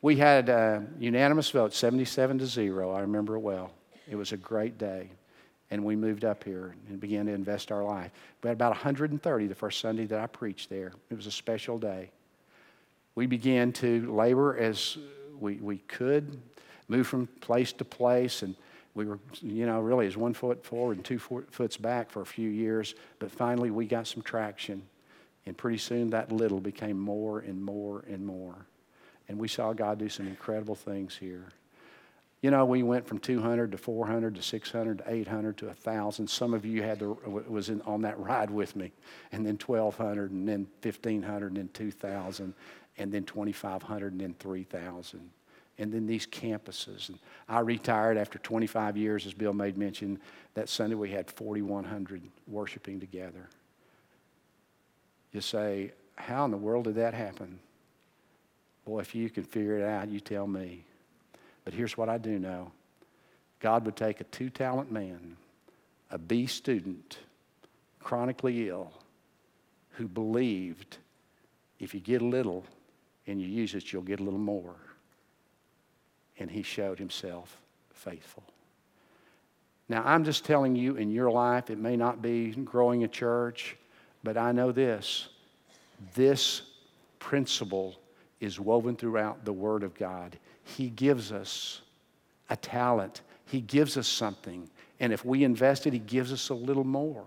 We 0.01 0.17
had 0.17 0.50
a 0.50 0.85
unanimous 1.00 1.50
vote, 1.50 1.73
77 1.73 2.39
to 2.39 2.45
zero. 2.45 2.91
I 2.91 3.01
remember 3.01 3.35
it 3.35 3.39
well. 3.39 3.71
It 4.07 4.15
was 4.15 4.33
a 4.33 4.38
great 4.38 4.77
day 4.77 5.12
and 5.73 5.83
we 5.83 5.95
moved 5.95 6.23
up 6.23 6.43
here 6.43 6.75
and 6.88 7.00
began 7.00 7.25
to 7.25 7.31
invest 7.31 7.71
our 7.71 7.83
life. 7.83 8.12
We 8.43 8.47
had 8.47 8.55
about 8.55 8.73
130 8.73 9.47
the 9.47 9.55
first 9.55 9.79
Sunday 9.79 10.05
that 10.05 10.19
I 10.19 10.27
preached 10.27 10.69
there. 10.69 10.93
It 11.09 11.15
was 11.15 11.25
a 11.25 11.31
special 11.31 11.79
day. 11.79 12.12
We 13.15 13.25
began 13.25 13.73
to 13.73 14.13
labor 14.13 14.55
as 14.55 15.00
we, 15.39 15.55
we 15.55 15.79
could, 15.79 16.39
move 16.88 17.08
from 17.08 17.28
place 17.42 17.74
to 17.74 17.86
place, 17.86 18.42
and 18.42 18.56
we 18.96 19.06
were, 19.06 19.20
you 19.42 19.66
know, 19.66 19.80
really 19.80 20.06
as 20.06 20.16
one 20.16 20.34
foot 20.34 20.63
forward 20.63 20.98
and 20.98 21.06
two 21.06 21.20
foots 21.20 21.78
back 21.78 22.10
for 22.10 22.22
a 22.22 22.25
few 22.25 22.50
years, 22.50 22.94
but 23.20 23.32
finally 23.32 23.72
we 23.72 23.86
got 23.86 24.08
some 24.08 24.22
traction. 24.22 24.84
And 25.46 25.58
pretty 25.58 25.80
soon 25.80 26.12
that 26.12 26.32
little 26.32 26.60
became 26.60 26.98
more 26.98 27.40
and 27.40 27.62
more 27.62 28.06
and 28.08 28.25
more. 28.25 28.66
And 29.28 29.38
we 29.38 29.48
saw 29.48 29.74
God 29.74 29.98
do 29.98 30.10
some 30.10 30.28
incredible 30.28 30.75
things 30.75 31.18
here. 31.18 31.50
You 32.42 32.52
know, 32.52 32.66
we 32.66 32.84
went 32.84 33.08
from 33.08 33.20
200 33.20 33.72
to 33.72 33.78
400 33.78 34.36
to 34.36 34.42
600 34.42 34.98
to 35.00 35.04
800 35.10 35.58
to 35.60 35.66
1,000. 35.68 36.28
Some 36.28 36.54
of 36.54 36.66
you 36.66 36.84
had 36.84 37.00
to, 37.00 37.18
was 37.48 37.70
in, 37.70 37.82
on 37.84 38.02
that 38.02 38.20
ride 38.20 38.52
with 38.52 38.75
me. 38.75 38.92
And 39.32 39.46
then 39.46 39.58
1,200 39.58 40.32
and 40.32 40.48
then 40.48 40.68
1,500 40.82 41.48
and 41.48 41.58
then 41.58 41.70
2,000 41.74 42.54
and 42.98 43.12
then 43.12 43.24
2,500 43.24 44.12
and 44.12 44.22
then 44.22 44.36
3,000. 44.40 45.30
And 45.80 45.92
then 45.92 46.06
these 46.06 46.27
campuses. 46.27 47.10
And 47.10 47.18
I 47.50 47.60
retired 47.60 48.18
after 48.18 48.38
25 48.39 48.96
years, 48.96 49.25
as 49.25 49.34
Bill 49.34 49.53
made 49.53 49.77
mention. 49.77 50.20
That 50.53 50.70
Sunday 50.70 50.96
we 50.96 51.10
had 51.10 51.32
4,100 51.32 52.22
worshiping 52.48 53.00
together. 53.00 53.50
You 55.32 55.42
say, 55.42 55.92
how 56.15 56.46
in 56.46 56.51
the 56.51 56.58
world 56.58 56.86
did 56.86 56.96
that 56.96 57.15
happen? 57.15 57.60
Boy, 58.86 59.00
if 59.00 59.15
you 59.15 59.30
can 59.30 59.44
figure 59.44 59.80
it 59.80 59.84
out, 59.84 60.10
you 60.10 60.20
tell 60.20 60.46
me. 60.46 60.84
But 61.65 61.74
here's 61.74 61.98
what 61.98 62.10
I 62.10 62.18
do 62.18 62.38
know 62.38 62.72
God 63.60 63.86
would 63.86 63.96
take 63.96 64.22
a 64.22 64.25
two 64.25 64.50
talent 64.50 64.92
man, 64.92 65.38
a 66.12 66.18
B 66.18 66.46
student, 66.46 67.18
chronically 68.00 68.70
ill, 68.70 68.92
who 69.92 70.08
believed 70.08 70.98
if 71.80 71.94
you 71.94 72.00
get 72.00 72.22
a 72.22 72.25
little 72.25 72.65
and 73.25 73.42
you 73.42 73.48
use 73.48 73.74
it, 73.74 73.92
you'll 73.92 74.01
get 74.01 74.20
a 74.20 74.24
little 74.24 74.39
more. 74.39 74.75
And 76.40 76.50
he 76.50 76.63
showed 76.63 77.00
himself 77.00 77.60
faithful. 77.92 78.44
Now, 79.90 80.04
I'm 80.06 80.24
just 80.24 80.46
telling 80.46 80.75
you 80.75 80.96
in 80.96 81.12
your 81.12 81.30
life, 81.30 81.70
it 81.70 81.78
may 81.78 81.96
not 81.96 82.22
be 82.22 82.52
growing 82.52 83.04
a 83.04 83.08
church, 83.08 83.75
but 84.24 84.38
I 84.38 84.52
know 84.52 84.72
this 84.72 85.30
this 86.16 86.63
principle 87.20 87.96
is 88.40 88.60
woven 88.60 88.96
throughout 88.96 89.46
the 89.46 89.54
Word 89.54 89.84
of 89.84 89.94
God. 89.96 90.38
He 90.63 90.90
gives 90.90 91.32
us 91.32 91.82
a 92.50 92.56
talent, 92.56 93.22
He 93.46 93.62
gives 93.62 93.98
us 93.98 94.08
something. 94.08 94.70
And 95.00 95.12
if 95.12 95.25
we 95.25 95.44
invest 95.44 95.88
it, 95.88 95.94
He 95.94 96.00
gives 96.00 96.32
us 96.32 96.50
a 96.50 96.54
little 96.54 96.84
more. 96.84 97.25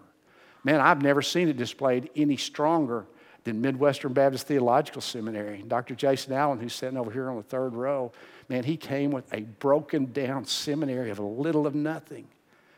Man, 0.65 0.81
I've 0.81 1.03
never 1.03 1.23
seen 1.23 1.49
it 1.49 1.57
displayed 1.57 2.11
any 2.17 2.37
stronger 2.37 3.07
than 3.47 3.61
Midwestern 3.61 4.13
Baptist 4.13 4.49
Theological 4.49 5.01
Seminary. 5.01 5.65
Dr. 5.67 5.95
Jason 5.95 6.33
Allen, 6.33 6.59
who's 6.59 6.75
sitting 6.75 6.99
over 6.99 7.13
here 7.13 7.31
on 7.31 7.37
the 7.37 7.45
third 7.45 7.75
row, 7.75 8.11
man, 8.49 8.65
he 8.65 8.77
came 8.77 9.13
with 9.13 9.33
a 9.33 9.43
broken 9.43 10.13
down 10.13 10.45
seminary 10.45 11.11
of 11.11 11.21
a 11.21 11.23
little 11.23 11.65
of 11.65 11.75
nothing. 11.75 12.27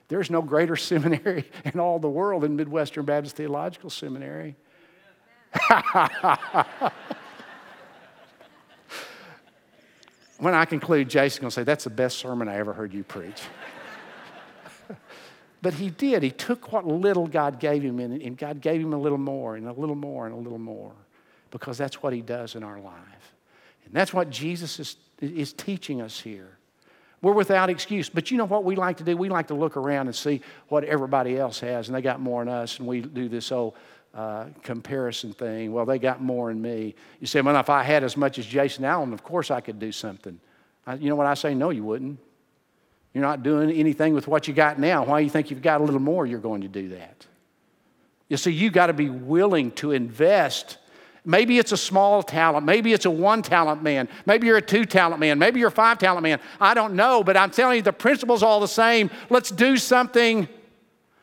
There's 0.09 0.31
no 0.31 0.43
greater 0.43 0.77
seminary 0.91 1.51
in 1.65 1.81
all 1.81 1.99
the 1.99 2.11
world 2.11 2.43
than 2.43 2.55
Midwestern 2.55 3.07
Baptist 3.07 3.37
Theological 3.37 3.89
Seminary. 3.89 4.57
when 10.39 10.53
I 10.53 10.67
conclude, 10.67 11.09
Jason's 11.09 11.41
going 11.41 11.51
to 11.51 11.55
say, 11.55 11.63
That's 11.65 11.85
the 11.85 11.91
best 11.91 12.19
sermon 12.19 12.47
I 12.47 12.57
ever 12.57 12.75
heard 12.75 12.93
you 12.93 13.05
preach. 13.05 13.41
But 15.61 15.75
he 15.75 15.91
did. 15.91 16.23
He 16.23 16.31
took 16.31 16.73
what 16.73 16.87
little 16.87 17.27
God 17.27 17.59
gave 17.59 17.83
him, 17.83 17.99
and 17.99 18.37
God 18.37 18.61
gave 18.61 18.81
him 18.81 18.93
a 18.93 18.99
little 18.99 19.19
more, 19.19 19.57
and 19.57 19.67
a 19.67 19.73
little 19.73 19.97
more, 19.97 20.27
and 20.27 20.35
a 20.35 20.38
little 20.38 20.59
more, 20.59 20.93
because 21.50 21.77
that's 21.77 22.03
what 22.03 22.12
he 22.12 22.21
does 22.21 22.55
in 22.55 22.62
our 22.62 22.81
life. 22.81 23.35
And 23.85 23.95
that's 23.95 24.12
what 24.12 24.31
Jesus 24.31 24.79
is, 24.79 24.97
is 25.21 25.53
teaching 25.53 26.00
us 26.00 26.21
here. 26.21 26.59
We're 27.21 27.33
without 27.33 27.69
excuse. 27.69 28.09
But 28.09 28.31
you 28.31 28.37
know 28.37 28.45
what 28.45 28.65
we 28.65 28.77
like 28.77 28.99
to 28.99 29.05
do? 29.05 29.17
We 29.17 29.29
like 29.29 29.49
to 29.49 29.55
look 29.55 29.77
around 29.77 30.07
and 30.07 30.15
see 30.15 30.41
what 30.69 30.85
everybody 30.85 31.37
else 31.37 31.59
has, 31.61 31.88
and 31.88 31.97
they 31.97 32.03
got 32.03 32.21
more 32.21 32.45
than 32.45 32.53
us, 32.53 32.79
and 32.79 32.87
we 32.87 33.00
do 33.00 33.29
this 33.29 33.50
old 33.50 33.75
uh, 34.15 34.47
comparison 34.62 35.33
thing. 35.33 35.73
Well, 35.73 35.85
they 35.85 35.99
got 35.99 36.23
more 36.23 36.49
than 36.49 36.62
me. 36.62 36.95
You 37.21 37.27
say, 37.27 37.41
well, 37.41 37.57
if 37.57 37.71
I 37.71 37.83
had 37.83 38.05
as 38.05 38.17
much 38.17 38.38
as 38.38 38.47
Jason 38.47 38.85
Allen, 38.85 39.12
of 39.12 39.25
course 39.25 39.50
I 39.50 39.61
could 39.61 39.79
do 39.79 39.91
something. 39.91 40.38
I, 40.87 40.95
you 40.95 41.09
know 41.09 41.17
what 41.17 41.27
I 41.27 41.35
say? 41.35 41.55
No, 41.55 41.71
you 41.71 41.83
wouldn't. 41.83 42.19
You're 43.19 43.27
not 43.27 43.43
doing 43.43 43.73
anything 43.73 44.15
with 44.15 44.29
what 44.29 44.47
you 44.47 44.55
got 44.55 44.79
now. 44.79 45.05
Why 45.05 45.19
you 45.19 45.29
think 45.29 45.51
you've 45.51 45.61
got 45.61 45.81
a 45.81 45.85
little 45.85 45.99
more, 45.99 46.25
you're 46.25 46.39
going 46.39 46.61
to 46.61 46.69
do 46.69 46.91
that? 46.91 47.27
You 48.29 48.37
see, 48.37 48.53
you 48.53 48.71
got 48.71 48.87
to 48.87 48.93
be 48.93 49.11
willing 49.11 49.73
to 49.73 49.91
invest. 49.91 50.79
Maybe 51.25 51.59
it's 51.59 51.73
a 51.73 51.77
small 51.77 52.23
talent. 52.23 52.65
Maybe 52.65 52.93
it's 52.93 53.07
a 53.07 53.11
one 53.11 53.43
talent 53.43 53.83
man. 53.83 54.09
Maybe 54.25 54.47
you're 54.47 54.59
a 54.59 54.63
two 54.63 54.85
talent 54.85 55.19
man. 55.19 55.37
Maybe 55.37 55.59
you're 55.59 55.71
a 55.71 55.73
five 55.73 55.99
talent 55.99 56.23
man. 56.23 56.39
I 56.61 56.75
don't 56.75 56.95
know, 56.95 57.25
but 57.25 57.37
I'm 57.37 57.51
telling 57.51 57.79
you, 57.79 57.83
the 57.83 57.93
principle's 57.93 58.45
all 58.45 58.61
the 58.61 58.69
same. 58.69 59.11
Let's 59.31 59.51
do 59.51 59.77
something. 59.79 60.47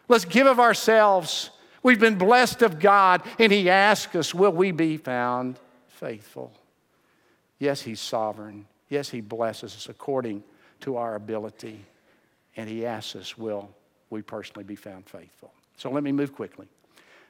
Let's 0.09 0.25
give 0.25 0.47
of 0.47 0.59
ourselves. 0.59 1.49
We've 1.81 1.97
been 1.97 2.17
blessed 2.17 2.61
of 2.61 2.77
God, 2.77 3.21
and 3.39 3.53
He 3.53 3.69
asks 3.69 4.13
us, 4.17 4.33
Will 4.33 4.51
we 4.51 4.71
be 4.71 4.97
found 4.97 5.61
faithful? 5.87 6.51
Yes, 7.57 7.83
He's 7.83 8.01
sovereign. 8.01 8.65
Yes, 8.89 9.11
He 9.11 9.21
blesses 9.21 9.73
us 9.73 9.87
according 9.87 10.43
to 10.85 10.97
our 10.97 11.15
ability. 11.15 11.83
And 12.55 12.69
He 12.69 12.85
asks 12.85 13.15
us, 13.15 13.37
Will 13.37 13.69
we 14.09 14.21
personally 14.21 14.63
be 14.63 14.75
found 14.75 15.07
faithful? 15.07 15.51
So 15.77 15.91
let 15.91 16.03
me 16.03 16.11
move 16.11 16.33
quickly. 16.33 16.67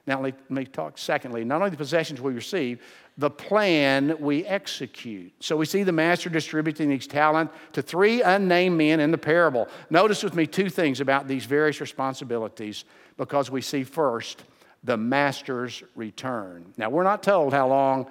Now, 0.07 0.21
let 0.21 0.51
me 0.51 0.65
talk 0.65 0.99
secondly, 0.99 1.43
not 1.43 1.61
only 1.61 1.71
the 1.71 1.77
possessions 1.77 2.21
we 2.21 2.33
receive, 2.33 2.83
the 3.17 3.29
plan 3.29 4.15
we 4.19 4.45
execute. 4.45 5.33
So 5.39 5.57
we 5.57 5.65
see 5.65 5.81
the 5.81 5.91
master 5.91 6.29
distributing 6.29 6.89
these 6.89 7.07
talent 7.07 7.49
to 7.73 7.81
three 7.81 8.21
unnamed 8.21 8.77
men 8.77 8.99
in 8.99 9.09
the 9.09 9.17
parable. 9.17 9.67
Notice 9.89 10.21
with 10.21 10.35
me 10.35 10.45
two 10.45 10.69
things 10.69 10.99
about 10.99 11.27
these 11.27 11.45
various 11.45 11.81
responsibilities 11.81 12.85
because 13.17 13.49
we 13.49 13.61
see 13.61 13.83
first 13.83 14.43
the 14.83 14.95
master's 14.95 15.81
return. 15.95 16.71
Now, 16.77 16.91
we're 16.91 17.01
not 17.01 17.23
told 17.23 17.51
how 17.51 17.67
long 17.67 18.05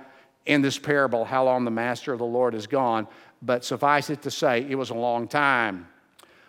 in 0.46 0.62
this 0.62 0.78
parable, 0.78 1.24
how 1.24 1.44
long 1.44 1.64
the 1.64 1.70
master 1.70 2.12
of 2.12 2.18
the 2.18 2.24
Lord 2.24 2.54
is 2.54 2.66
gone, 2.66 3.06
but 3.44 3.64
suffice 3.64 4.10
it 4.10 4.22
to 4.22 4.30
say, 4.30 4.66
it 4.68 4.76
was 4.76 4.90
a 4.90 4.94
long 4.94 5.28
time. 5.28 5.88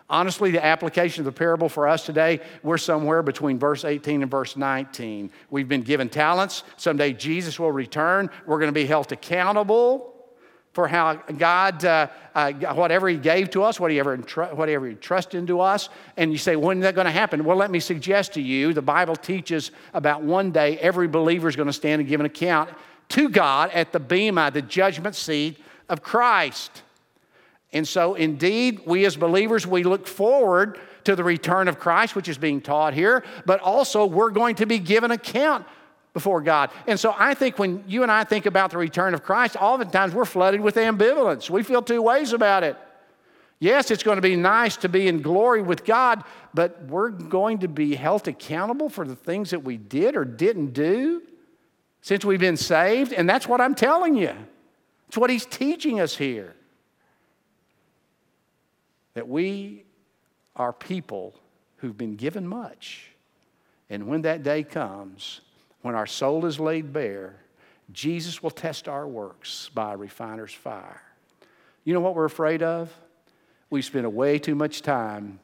Honestly, 0.08 0.52
the 0.52 0.64
application 0.64 1.22
of 1.22 1.25
the 1.25 1.32
parable 1.32 1.68
for 1.68 1.88
us 1.88 2.06
today, 2.06 2.40
we're 2.62 2.78
somewhere 2.78 3.24
between 3.24 3.58
verse 3.58 3.84
18 3.84 4.22
and 4.22 4.30
verse 4.30 4.56
19. 4.56 5.32
We've 5.50 5.68
been 5.68 5.82
given 5.82 6.10
talents. 6.10 6.64
Someday 6.78 7.14
Jesus 7.14 7.60
will 7.60 7.72
return. 7.72 8.30
We're 8.46 8.60
going 8.60 8.70
to 8.70 8.74
be 8.74 8.86
held 8.86 9.12
accountable 9.12 10.14
for 10.74 10.88
how 10.88 11.16
God, 11.16 11.84
uh, 11.84 12.08
uh, 12.36 12.52
whatever 12.75 13.10
He 13.10 13.18
gave 13.18 13.50
to 13.52 13.64
us, 13.64 13.80
whatever, 13.80 14.16
whatever 14.18 14.88
He 14.88 14.96
trusted 14.96 15.40
into 15.40 15.60
us. 15.60 15.90
And 16.18 16.32
you 16.32 16.38
say, 16.38 16.56
when 16.56 16.78
is 16.78 16.84
that 16.84 16.94
going 16.94 17.06
to 17.06 17.12
happen? 17.12 17.44
Well, 17.44 17.58
let 17.58 17.72
me 17.72 17.80
suggest 17.80 18.34
to 18.34 18.42
you 18.42 18.74
the 18.74 18.84
Bible 18.84 19.16
teaches 19.16 19.72
about 19.94 20.22
one 20.22 20.52
day 20.52 20.78
every 20.78 21.08
believer 21.08 21.48
is 21.48 21.56
going 21.56 21.68
to 21.68 21.74
stand 21.74 22.02
and 22.02 22.08
give 22.08 22.20
an 22.20 22.28
account 22.28 22.70
to 23.10 23.30
God 23.30 23.72
at 23.72 23.92
the 23.92 24.00
Bema, 24.00 24.52
the 24.52 24.62
judgment 24.62 25.16
seat 25.16 25.58
of 25.90 26.04
Christ. 26.04 26.84
And 27.75 27.86
so, 27.86 28.15
indeed, 28.15 28.84
we 28.86 29.03
as 29.03 29.17
believers, 29.17 29.67
we 29.67 29.84
look 29.84 30.08
forward 30.08 30.79
to 31.03 31.13
the 31.13 31.25
return 31.25 31.67
of 31.67 31.77
Christ, 31.77 32.15
which 32.15 32.29
is 32.29 32.38
being 32.38 32.62
taught 32.62 32.94
here, 32.94 33.25
but 33.46 33.60
also 33.60 34.05
we're 34.05 34.29
going 34.29 34.55
to 34.55 34.65
be 34.65 34.79
given 34.79 35.12
account 35.12 35.65
before 36.13 36.41
God. 36.41 36.72
And 36.88 36.98
so 36.98 37.13
I 37.17 37.34
think 37.34 37.60
when 37.60 37.84
you 37.86 38.01
and 38.01 38.10
I 38.10 38.24
think 38.24 38.46
about 38.46 38.72
the 38.72 38.77
return 38.77 39.13
of 39.13 39.24
Christ, 39.24 39.58
oftentimes 39.58 40.13
we're 40.13 40.24
flooded 40.24 40.62
with 40.62 40.75
ambivalence. 40.75 41.50
We 41.50 41.63
feel 41.63 41.82
two 41.82 42.01
ways 42.01 42.32
about 42.32 42.63
it. 42.63 42.77
Yes, 43.60 43.91
it's 43.91 44.03
going 44.03 44.15
to 44.15 44.22
be 44.22 44.38
nice 44.38 44.77
to 44.77 44.88
be 44.88 45.10
in 45.10 45.22
glory 45.22 45.62
with 45.62 45.84
God, 45.84 46.24
but 46.53 46.82
we're 46.84 47.10
going 47.10 47.60
to 47.60 47.67
be 47.67 47.94
held 47.96 48.25
accountable 48.29 48.88
for 48.88 49.05
the 49.05 49.17
things 49.17 49.50
that 49.50 49.65
we 49.65 49.75
did 49.75 50.15
or 50.15 50.24
didn't 50.24 50.72
do 50.72 51.24
since 52.00 52.24
we've 52.24 52.39
been 52.39 52.55
saved. 52.55 53.12
And 53.12 53.27
that's 53.27 53.50
what 53.50 53.60
I'm 53.60 53.75
telling 53.75 54.15
you. 54.15 54.34
It's 55.10 55.17
what 55.17 55.29
he's 55.29 55.46
teaching 55.46 56.00
us 56.00 56.15
here. 56.15 56.55
That 59.16 59.28
we 59.28 59.84
are 60.56 60.72
people 60.72 61.34
who've 61.78 61.98
been 61.98 62.16
given 62.16 62.48
much 62.48 63.12
And 63.90 64.08
when 64.08 64.24
that 64.24 64.44
day 64.44 64.64
comes, 64.64 65.42
when 65.82 65.96
our 65.96 66.08
soul 66.08 66.46
is 66.46 66.60
laid 66.60 66.92
bare, 66.92 67.36
Jesus 67.92 68.42
will 68.42 68.52
test 68.52 68.88
our 68.88 69.08
works 69.08 69.70
by 69.74 69.94
a 69.94 69.98
refiner's 69.98 70.54
fire. 70.54 71.02
You 71.84 71.94
know 71.94 72.00
what 72.00 72.16
we're 72.16 72.26
afraid 72.26 72.64
of? 72.64 72.92
We 73.70 73.82
spend 73.82 74.12
way 74.14 74.40
too 74.40 74.56
much 74.56 74.82
time 74.82 75.40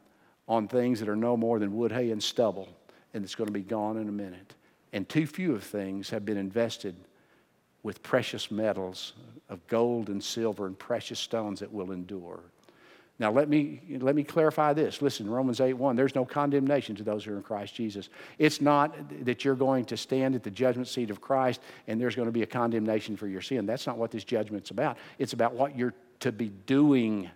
on 0.47 0.67
things 0.67 0.99
that 0.99 1.09
are 1.09 1.15
no 1.15 1.37
more 1.37 1.59
than 1.59 1.75
wood, 1.75 1.91
hay, 1.91 2.09
and 2.11 2.21
stubble, 2.21 2.67
and 3.13 3.23
it's 3.23 3.35
going 3.35 3.47
to 3.47 3.53
be 3.53 3.61
gone 3.61 3.97
in 3.97 4.09
a 4.09 4.11
minute. 4.11 4.55
And 4.91 5.07
too 5.07 5.27
few 5.27 5.53
of 5.53 5.63
things 5.63 6.09
have 6.09 6.25
been 6.25 6.37
invested 6.37 6.95
with 7.83 8.01
precious 8.03 8.49
metals 8.49 9.13
of 9.49 9.65
gold 9.67 10.09
and 10.09 10.23
silver 10.23 10.65
and 10.65 10.77
precious 10.77 11.19
stones 11.19 11.59
that 11.59 11.71
will 11.71 11.91
endure. 11.91 12.41
Now, 13.21 13.31
let 13.31 13.49
me, 13.49 13.79
let 13.99 14.15
me 14.15 14.23
clarify 14.23 14.73
this. 14.73 14.99
Listen, 14.99 15.29
Romans 15.29 15.61
8 15.61 15.73
1, 15.73 15.95
there's 15.95 16.15
no 16.15 16.25
condemnation 16.25 16.95
to 16.95 17.03
those 17.03 17.23
who 17.23 17.33
are 17.33 17.37
in 17.37 17.43
Christ 17.43 17.75
Jesus. 17.75 18.09
It's 18.39 18.59
not 18.59 18.95
that 19.25 19.45
you're 19.45 19.53
going 19.53 19.85
to 19.85 19.95
stand 19.95 20.33
at 20.33 20.41
the 20.41 20.49
judgment 20.49 20.87
seat 20.87 21.11
of 21.11 21.21
Christ 21.21 21.61
and 21.85 22.01
there's 22.01 22.15
going 22.15 22.25
to 22.25 22.31
be 22.31 22.41
a 22.41 22.47
condemnation 22.47 23.15
for 23.15 23.27
your 23.27 23.41
sin. 23.41 23.67
That's 23.67 23.85
not 23.85 23.99
what 23.99 24.09
this 24.09 24.23
judgment's 24.23 24.71
about. 24.71 24.97
It's 25.19 25.33
about 25.33 25.53
what 25.53 25.77
you're 25.77 25.93
to 26.21 26.31
be 26.31 26.49
doing 26.65 27.29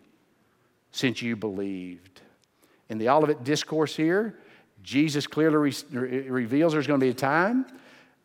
since 0.92 1.22
you 1.22 1.36
believed. 1.36 2.20
In 2.90 2.98
the 2.98 3.10
Olivet 3.10 3.44
Discourse 3.44 3.96
here, 3.96 4.40
Jesus 4.82 5.28
clearly 5.28 5.72
re- 5.92 6.30
reveals 6.30 6.74
there's 6.74 6.88
going 6.88 7.00
to 7.00 7.06
be 7.06 7.12
a 7.12 7.14
time 7.14 7.68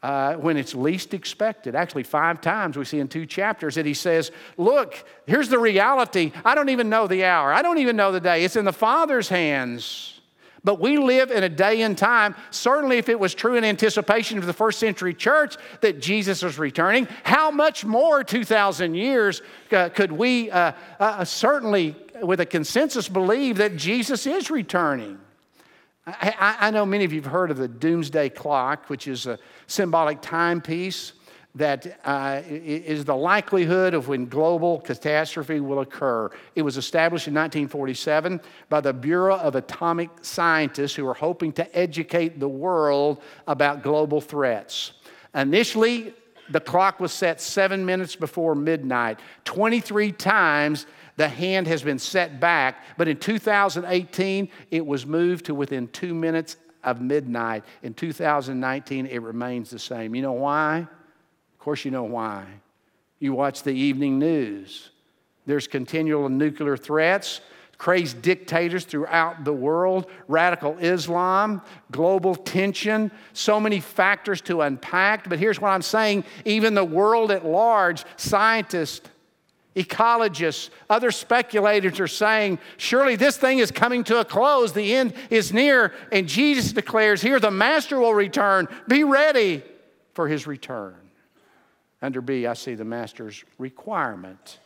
uh, 0.02 0.34
when 0.34 0.56
it's 0.56 0.74
least 0.74 1.12
expected. 1.12 1.74
Actually, 1.74 2.04
five 2.04 2.40
times 2.40 2.76
we 2.76 2.84
see 2.84 3.00
in 3.00 3.08
two 3.08 3.26
chapters 3.26 3.74
that 3.74 3.86
he 3.86 3.94
says, 3.94 4.30
Look, 4.56 5.04
here's 5.26 5.48
the 5.48 5.58
reality. 5.58 6.32
I 6.44 6.54
don't 6.54 6.70
even 6.70 6.88
know 6.88 7.06
the 7.06 7.24
hour, 7.24 7.52
I 7.52 7.62
don't 7.62 7.78
even 7.78 7.96
know 7.96 8.12
the 8.12 8.20
day. 8.20 8.44
It's 8.44 8.56
in 8.56 8.64
the 8.64 8.72
Father's 8.72 9.28
hands. 9.28 10.16
But 10.62 10.78
we 10.78 10.98
live 10.98 11.30
in 11.30 11.42
a 11.42 11.48
day 11.48 11.80
and 11.82 11.96
time, 11.96 12.34
certainly 12.50 12.98
if 12.98 13.08
it 13.08 13.18
was 13.18 13.34
true 13.34 13.56
in 13.56 13.64
anticipation 13.64 14.36
of 14.36 14.44
the 14.44 14.52
first 14.52 14.78
century 14.78 15.14
church 15.14 15.56
that 15.80 16.02
Jesus 16.02 16.42
was 16.42 16.58
returning, 16.58 17.08
how 17.24 17.50
much 17.50 17.84
more 17.84 18.22
2,000 18.22 18.94
years 18.94 19.40
uh, 19.72 19.88
could 19.88 20.12
we 20.12 20.50
uh, 20.50 20.72
uh, 20.98 21.24
certainly, 21.24 21.96
with 22.22 22.40
a 22.40 22.46
consensus, 22.46 23.08
believe 23.08 23.56
that 23.56 23.76
Jesus 23.76 24.26
is 24.26 24.50
returning? 24.50 25.18
I, 26.06 26.56
I, 26.60 26.70
know 26.70 26.86
many 26.86 27.04
of 27.04 27.12
you 27.12 27.20
have 27.20 27.30
heard 27.30 27.50
of 27.50 27.58
the 27.58 27.68
doomsday 27.68 28.30
clock, 28.30 28.88
which 28.88 29.06
is 29.06 29.26
a 29.26 29.38
symbolic 29.66 30.22
timepiece 30.22 31.12
that 31.54 32.00
uh, 32.04 32.42
is 32.46 33.04
the 33.04 33.14
likelihood 33.14 33.92
of 33.92 34.08
when 34.08 34.26
global 34.26 34.80
catastrophe 34.80 35.60
will 35.60 35.80
occur. 35.80 36.30
It 36.54 36.62
was 36.62 36.76
established 36.76 37.26
in 37.26 37.34
1947 37.34 38.40
by 38.68 38.80
the 38.80 38.92
Bureau 38.92 39.36
of 39.36 39.56
Atomic 39.56 40.10
Scientists 40.22 40.94
who 40.94 41.04
were 41.04 41.14
hoping 41.14 41.52
to 41.54 41.76
educate 41.76 42.38
the 42.38 42.48
world 42.48 43.20
about 43.46 43.82
global 43.82 44.20
threats. 44.20 44.92
Initially, 45.34 46.14
the 46.50 46.60
clock 46.60 47.00
was 47.00 47.12
set 47.12 47.40
seven 47.40 47.84
minutes 47.84 48.16
before 48.16 48.54
midnight. 48.54 49.20
23 49.44 50.12
times 50.12 50.86
the 51.20 51.28
hand 51.28 51.66
has 51.66 51.82
been 51.82 51.98
set 51.98 52.40
back, 52.40 52.82
but 52.96 53.06
in 53.06 53.18
2018, 53.18 54.48
it 54.70 54.86
was 54.86 55.04
moved 55.04 55.44
to 55.44 55.54
within 55.54 55.86
two 55.88 56.14
minutes 56.14 56.56
of 56.82 57.02
midnight. 57.02 57.62
In 57.82 57.92
2019, 57.92 59.04
it 59.04 59.20
remains 59.20 59.68
the 59.68 59.78
same. 59.78 60.14
You 60.14 60.22
know 60.22 60.32
why? 60.32 60.78
Of 60.78 61.58
course, 61.58 61.84
you 61.84 61.90
know 61.90 62.04
why. 62.04 62.46
You 63.18 63.34
watch 63.34 63.62
the 63.64 63.72
evening 63.72 64.18
news. 64.18 64.88
There's 65.44 65.66
continual 65.68 66.30
nuclear 66.30 66.78
threats, 66.78 67.42
crazy 67.76 68.16
dictators 68.16 68.86
throughout 68.86 69.44
the 69.44 69.52
world, 69.52 70.06
radical 70.26 70.78
Islam, 70.78 71.60
global 71.90 72.34
tension, 72.34 73.10
so 73.34 73.60
many 73.60 73.80
factors 73.80 74.40
to 74.40 74.62
unpack. 74.62 75.28
But 75.28 75.38
here's 75.38 75.60
what 75.60 75.68
I'm 75.68 75.82
saying 75.82 76.24
even 76.46 76.72
the 76.72 76.82
world 76.82 77.30
at 77.30 77.44
large, 77.44 78.06
scientists, 78.16 79.06
Ecologists, 79.76 80.70
other 80.88 81.10
speculators 81.12 82.00
are 82.00 82.08
saying, 82.08 82.58
surely 82.76 83.14
this 83.14 83.36
thing 83.36 83.60
is 83.60 83.70
coming 83.70 84.02
to 84.04 84.18
a 84.18 84.24
close. 84.24 84.72
The 84.72 84.94
end 84.94 85.14
is 85.30 85.52
near. 85.52 85.92
And 86.10 86.28
Jesus 86.28 86.72
declares, 86.72 87.22
here, 87.22 87.38
the 87.38 87.52
master 87.52 87.98
will 87.98 88.14
return. 88.14 88.66
Be 88.88 89.04
ready 89.04 89.62
for 90.12 90.26
his 90.26 90.46
return. 90.46 90.96
Under 92.02 92.20
B, 92.20 92.46
I 92.46 92.54
see 92.54 92.74
the 92.74 92.84
master's 92.84 93.44
requirement. 93.58 94.58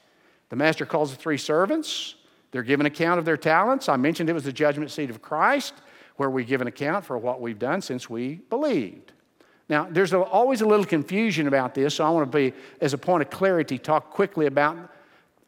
The 0.49 0.57
master 0.57 0.87
calls 0.87 1.11
the 1.11 1.17
three 1.17 1.37
servants. 1.37 2.15
They're 2.53 2.63
given 2.63 2.87
account 2.87 3.19
of 3.19 3.25
their 3.25 3.37
talents. 3.37 3.89
I 3.89 3.97
mentioned 3.97 4.31
it 4.31 4.35
was 4.35 4.45
the 4.45 4.53
judgment 4.53 4.91
seat 4.91 5.11
of 5.11 5.21
Christ, 5.21 5.75
where 6.17 6.31
we 6.31 6.45
give 6.45 6.61
an 6.61 6.69
account 6.69 7.05
for 7.05 7.19
what 7.19 7.41
we've 7.41 7.59
done 7.59 7.83
since 7.83 8.09
we 8.09 8.37
believed. 8.49 9.13
Now, 9.69 9.89
there's 9.91 10.15
always 10.15 10.61
a 10.61 10.67
little 10.67 10.85
confusion 10.87 11.49
about 11.49 11.75
this, 11.75 11.97
so 11.97 12.05
I 12.05 12.11
want 12.11 12.31
to 12.31 12.37
be, 12.37 12.53
as 12.81 12.93
a 12.93 12.99
point 12.99 13.23
of 13.23 13.31
clarity, 13.31 13.79
talk 13.79 14.11
quickly 14.11 14.47
about 14.47 14.91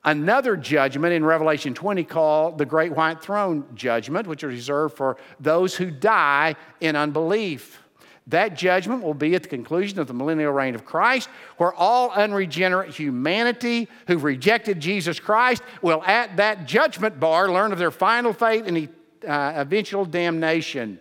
another 0.06 0.56
judgment 0.56 1.12
in 1.12 1.24
Revelation 1.24 1.74
20 1.74 2.04
called 2.04 2.56
the 2.56 2.64
Great 2.64 2.92
White 2.92 3.20
Throne 3.20 3.66
Judgment, 3.74 4.26
which 4.26 4.42
is 4.42 4.48
reserved 4.48 4.96
for 4.96 5.18
those 5.38 5.74
who 5.74 5.90
die 5.90 6.54
in 6.80 6.96
unbelief. 6.96 7.82
That 8.28 8.56
judgment 8.56 9.02
will 9.02 9.14
be 9.14 9.34
at 9.34 9.42
the 9.44 9.48
conclusion 9.48 10.00
of 10.00 10.08
the 10.08 10.14
millennial 10.14 10.52
reign 10.52 10.74
of 10.74 10.84
Christ, 10.84 11.28
where 11.58 11.72
all 11.74 12.10
unregenerate 12.10 12.90
humanity 12.90 13.88
who've 14.08 14.24
rejected 14.24 14.80
Jesus 14.80 15.20
Christ 15.20 15.62
will, 15.82 16.02
at 16.04 16.36
that 16.36 16.66
judgment 16.66 17.20
bar, 17.20 17.50
learn 17.52 17.72
of 17.72 17.78
their 17.78 17.92
final 17.92 18.32
fate 18.32 18.64
and 18.64 18.88
uh, 19.26 19.52
eventual 19.54 20.04
damnation. 20.04 21.00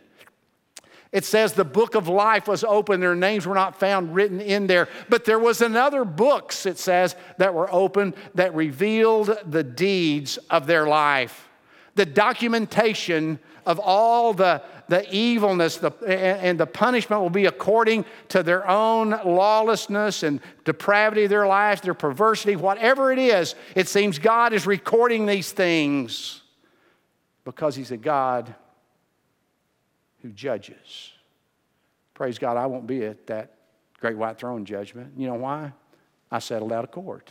It 1.15 1.23
says 1.23 1.53
the 1.53 1.63
book 1.63 1.95
of 1.95 2.09
life 2.09 2.45
was 2.45 2.65
open, 2.65 2.99
their 2.99 3.15
names 3.15 3.47
were 3.47 3.55
not 3.55 3.79
found 3.79 4.13
written 4.13 4.41
in 4.41 4.67
there. 4.67 4.89
But 5.07 5.23
there 5.23 5.39
was 5.39 5.61
another 5.61 6.03
books, 6.03 6.65
it 6.65 6.77
says, 6.77 7.15
that 7.37 7.53
were 7.53 7.73
open 7.73 8.13
that 8.33 8.53
revealed 8.53 9.37
the 9.49 9.63
deeds 9.63 10.35
of 10.49 10.67
their 10.67 10.85
life. 10.85 11.47
The 11.95 12.05
documentation 12.05 13.39
of 13.65 13.79
all 13.79 14.33
the, 14.33 14.61
the 14.89 15.09
evilness 15.09 15.77
the, 15.77 15.91
and 16.05 16.59
the 16.59 16.67
punishment 16.67 17.21
will 17.21 17.29
be 17.29 17.45
according 17.45 18.03
to 18.27 18.43
their 18.43 18.69
own 18.69 19.11
lawlessness 19.23 20.21
and 20.21 20.41
depravity 20.65 21.23
of 21.23 21.29
their 21.29 21.47
lives, 21.47 21.79
their 21.79 21.93
perversity, 21.93 22.57
whatever 22.57 23.13
it 23.13 23.19
is. 23.19 23.55
It 23.73 23.87
seems 23.87 24.19
God 24.19 24.51
is 24.51 24.67
recording 24.67 25.27
these 25.27 25.53
things 25.53 26.41
because 27.45 27.73
He's 27.73 27.91
a 27.91 27.97
God 27.97 28.53
who 30.25 30.31
judges. 30.31 31.11
Praise 32.15 32.39
God, 32.39 32.57
I 32.57 32.65
won't 32.65 32.87
be 32.87 33.05
at 33.05 33.27
that 33.27 33.51
great 33.99 34.17
white 34.17 34.39
throne 34.39 34.65
judgment. 34.65 35.13
You 35.15 35.27
know 35.27 35.35
why? 35.35 35.71
I 36.31 36.39
settled 36.39 36.71
out 36.71 36.83
of 36.83 36.89
court. 36.89 37.29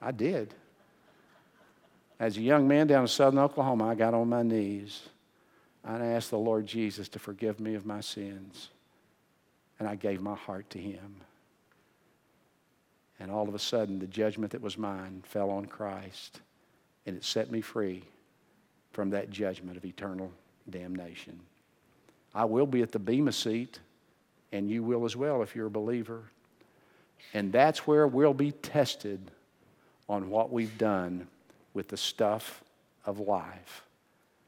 I 0.00 0.12
did. 0.12 0.54
As 2.18 2.38
a 2.38 2.40
young 2.40 2.66
man 2.66 2.86
down 2.86 3.02
in 3.02 3.08
southern 3.08 3.38
Oklahoma, 3.38 3.88
I 3.88 3.94
got 3.96 4.14
on 4.14 4.30
my 4.30 4.42
knees 4.42 5.02
and 5.84 6.02
I 6.02 6.06
asked 6.06 6.30
the 6.30 6.38
Lord 6.38 6.66
Jesus 6.66 7.10
to 7.10 7.18
forgive 7.18 7.60
me 7.60 7.74
of 7.74 7.84
my 7.84 8.00
sins. 8.00 8.70
And 9.78 9.86
I 9.86 9.96
gave 9.96 10.22
my 10.22 10.34
heart 10.34 10.70
to 10.70 10.78
Him. 10.78 11.16
And 13.18 13.30
all 13.30 13.46
of 13.46 13.54
a 13.54 13.58
sudden, 13.58 13.98
the 13.98 14.06
judgment 14.06 14.52
that 14.52 14.62
was 14.62 14.78
mine 14.78 15.22
fell 15.26 15.50
on 15.50 15.66
Christ, 15.66 16.40
and 17.04 17.14
it 17.14 17.24
set 17.24 17.50
me 17.50 17.60
free 17.60 18.04
from 18.92 19.10
that 19.10 19.30
judgment 19.30 19.76
of 19.76 19.84
eternal 19.84 20.32
damnation. 20.70 21.40
I 22.34 22.44
will 22.44 22.66
be 22.66 22.82
at 22.82 22.92
the 22.92 22.98
Bema 22.98 23.32
seat, 23.32 23.80
and 24.52 24.70
you 24.70 24.82
will 24.82 25.04
as 25.04 25.16
well 25.16 25.42
if 25.42 25.54
you're 25.54 25.66
a 25.66 25.70
believer. 25.70 26.24
And 27.34 27.52
that's 27.52 27.86
where 27.86 28.06
we'll 28.06 28.34
be 28.34 28.52
tested 28.52 29.30
on 30.08 30.30
what 30.30 30.50
we've 30.50 30.76
done 30.78 31.28
with 31.74 31.88
the 31.88 31.96
stuff 31.96 32.62
of 33.04 33.20
life. 33.20 33.84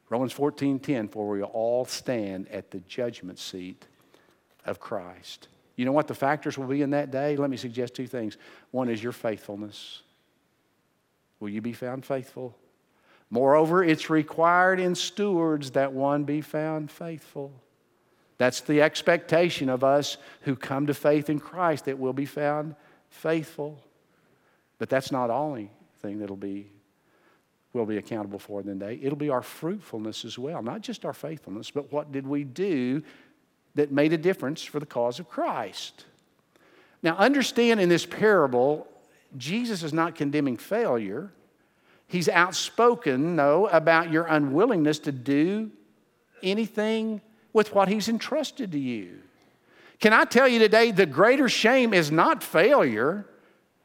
Romans 0.08 0.32
14:10 0.32 1.08
for 1.08 1.28
we 1.28 1.42
all 1.42 1.84
stand 1.84 2.48
at 2.48 2.70
the 2.70 2.80
judgment 2.80 3.38
seat 3.38 3.86
of 4.66 4.78
Christ. 4.78 5.48
You 5.76 5.84
know 5.84 5.92
what 5.92 6.06
the 6.06 6.14
factors 6.14 6.58
will 6.58 6.66
be 6.66 6.82
in 6.82 6.90
that 6.90 7.10
day? 7.10 7.36
Let 7.36 7.48
me 7.48 7.56
suggest 7.56 7.94
two 7.94 8.06
things. 8.06 8.36
One 8.72 8.88
is 8.88 9.02
your 9.02 9.12
faithfulness. 9.12 10.02
Will 11.40 11.48
you 11.48 11.62
be 11.62 11.72
found 11.72 12.04
faithful? 12.04 12.56
Moreover, 13.32 13.82
it's 13.82 14.10
required 14.10 14.78
in 14.78 14.94
stewards 14.94 15.70
that 15.70 15.94
one 15.94 16.24
be 16.24 16.42
found 16.42 16.90
faithful. 16.90 17.50
That's 18.36 18.60
the 18.60 18.82
expectation 18.82 19.70
of 19.70 19.82
us 19.82 20.18
who 20.42 20.54
come 20.54 20.86
to 20.86 20.94
faith 20.94 21.30
in 21.30 21.40
Christ 21.40 21.86
that 21.86 21.98
we'll 21.98 22.12
be 22.12 22.26
found 22.26 22.76
faithful. 23.08 23.82
But 24.78 24.90
that's 24.90 25.10
not 25.10 25.30
only 25.30 25.70
thing 26.02 26.18
that'll 26.18 26.36
be 26.36 26.70
we'll 27.72 27.86
be 27.86 27.96
accountable 27.96 28.38
for 28.38 28.60
in 28.60 28.66
the 28.66 28.74
day. 28.74 29.00
It'll 29.02 29.16
be 29.16 29.30
our 29.30 29.40
fruitfulness 29.40 30.26
as 30.26 30.38
well, 30.38 30.62
not 30.62 30.82
just 30.82 31.06
our 31.06 31.14
faithfulness, 31.14 31.70
but 31.70 31.90
what 31.90 32.12
did 32.12 32.26
we 32.26 32.44
do 32.44 33.02
that 33.76 33.90
made 33.90 34.12
a 34.12 34.18
difference 34.18 34.62
for 34.62 34.78
the 34.78 34.84
cause 34.84 35.18
of 35.18 35.26
Christ. 35.26 36.04
Now, 37.02 37.16
understand 37.16 37.80
in 37.80 37.88
this 37.88 38.04
parable, 38.04 38.86
Jesus 39.38 39.82
is 39.82 39.94
not 39.94 40.14
condemning 40.14 40.58
failure. 40.58 41.32
He's 42.12 42.28
outspoken, 42.28 43.36
though, 43.36 43.68
about 43.68 44.12
your 44.12 44.26
unwillingness 44.26 44.98
to 45.00 45.12
do 45.12 45.70
anything 46.42 47.22
with 47.54 47.74
what 47.74 47.88
He's 47.88 48.06
entrusted 48.06 48.72
to 48.72 48.78
you. 48.78 49.20
Can 49.98 50.12
I 50.12 50.26
tell 50.26 50.46
you 50.46 50.58
today, 50.58 50.90
the 50.90 51.06
greater 51.06 51.48
shame 51.48 51.94
is 51.94 52.10
not 52.10 52.44
failure. 52.44 53.24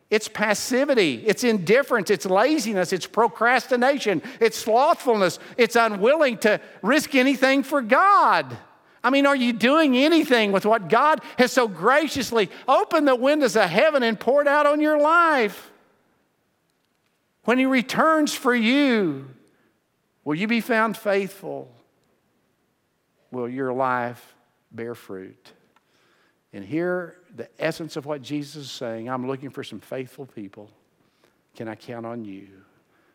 It's 0.09 0.27
passivity, 0.27 1.23
it's 1.25 1.45
indifference, 1.45 2.09
it's 2.09 2.25
laziness, 2.25 2.91
it's 2.91 3.07
procrastination, 3.07 4.21
it's 4.41 4.57
slothfulness, 4.57 5.39
it's 5.55 5.77
unwilling 5.77 6.37
to 6.39 6.59
risk 6.81 7.15
anything 7.15 7.63
for 7.63 7.81
God. 7.81 8.57
I 9.05 9.09
mean, 9.09 9.25
are 9.25 9.37
you 9.37 9.53
doing 9.53 9.95
anything 9.95 10.51
with 10.51 10.65
what 10.65 10.89
God 10.89 11.21
has 11.37 11.53
so 11.53 11.69
graciously 11.69 12.49
opened 12.67 13.07
the 13.07 13.15
windows 13.15 13.55
of 13.55 13.69
heaven 13.69 14.03
and 14.03 14.19
poured 14.19 14.49
out 14.49 14.65
on 14.65 14.81
your 14.81 14.99
life? 14.99 15.71
When 17.47 17.57
He 17.57 17.65
returns 17.65 18.33
for 18.33 18.53
you, 18.53 19.25
will 20.25 20.35
you 20.35 20.47
be 20.47 20.59
found 20.59 20.97
faithful? 20.97 21.73
Will 23.31 23.47
your 23.47 23.71
life 23.71 24.35
bear 24.69 24.93
fruit? 24.93 25.53
And 26.51 26.65
here, 26.65 27.15
the 27.33 27.47
essence 27.57 27.95
of 27.95 28.05
what 28.05 28.21
Jesus 28.21 28.63
is 28.65 28.69
saying 28.69 29.09
I'm 29.09 29.27
looking 29.27 29.49
for 29.49 29.63
some 29.63 29.79
faithful 29.79 30.25
people. 30.25 30.69
Can 31.55 31.69
I 31.69 31.75
count 31.75 32.05
on 32.05 32.25
you? 32.25 32.49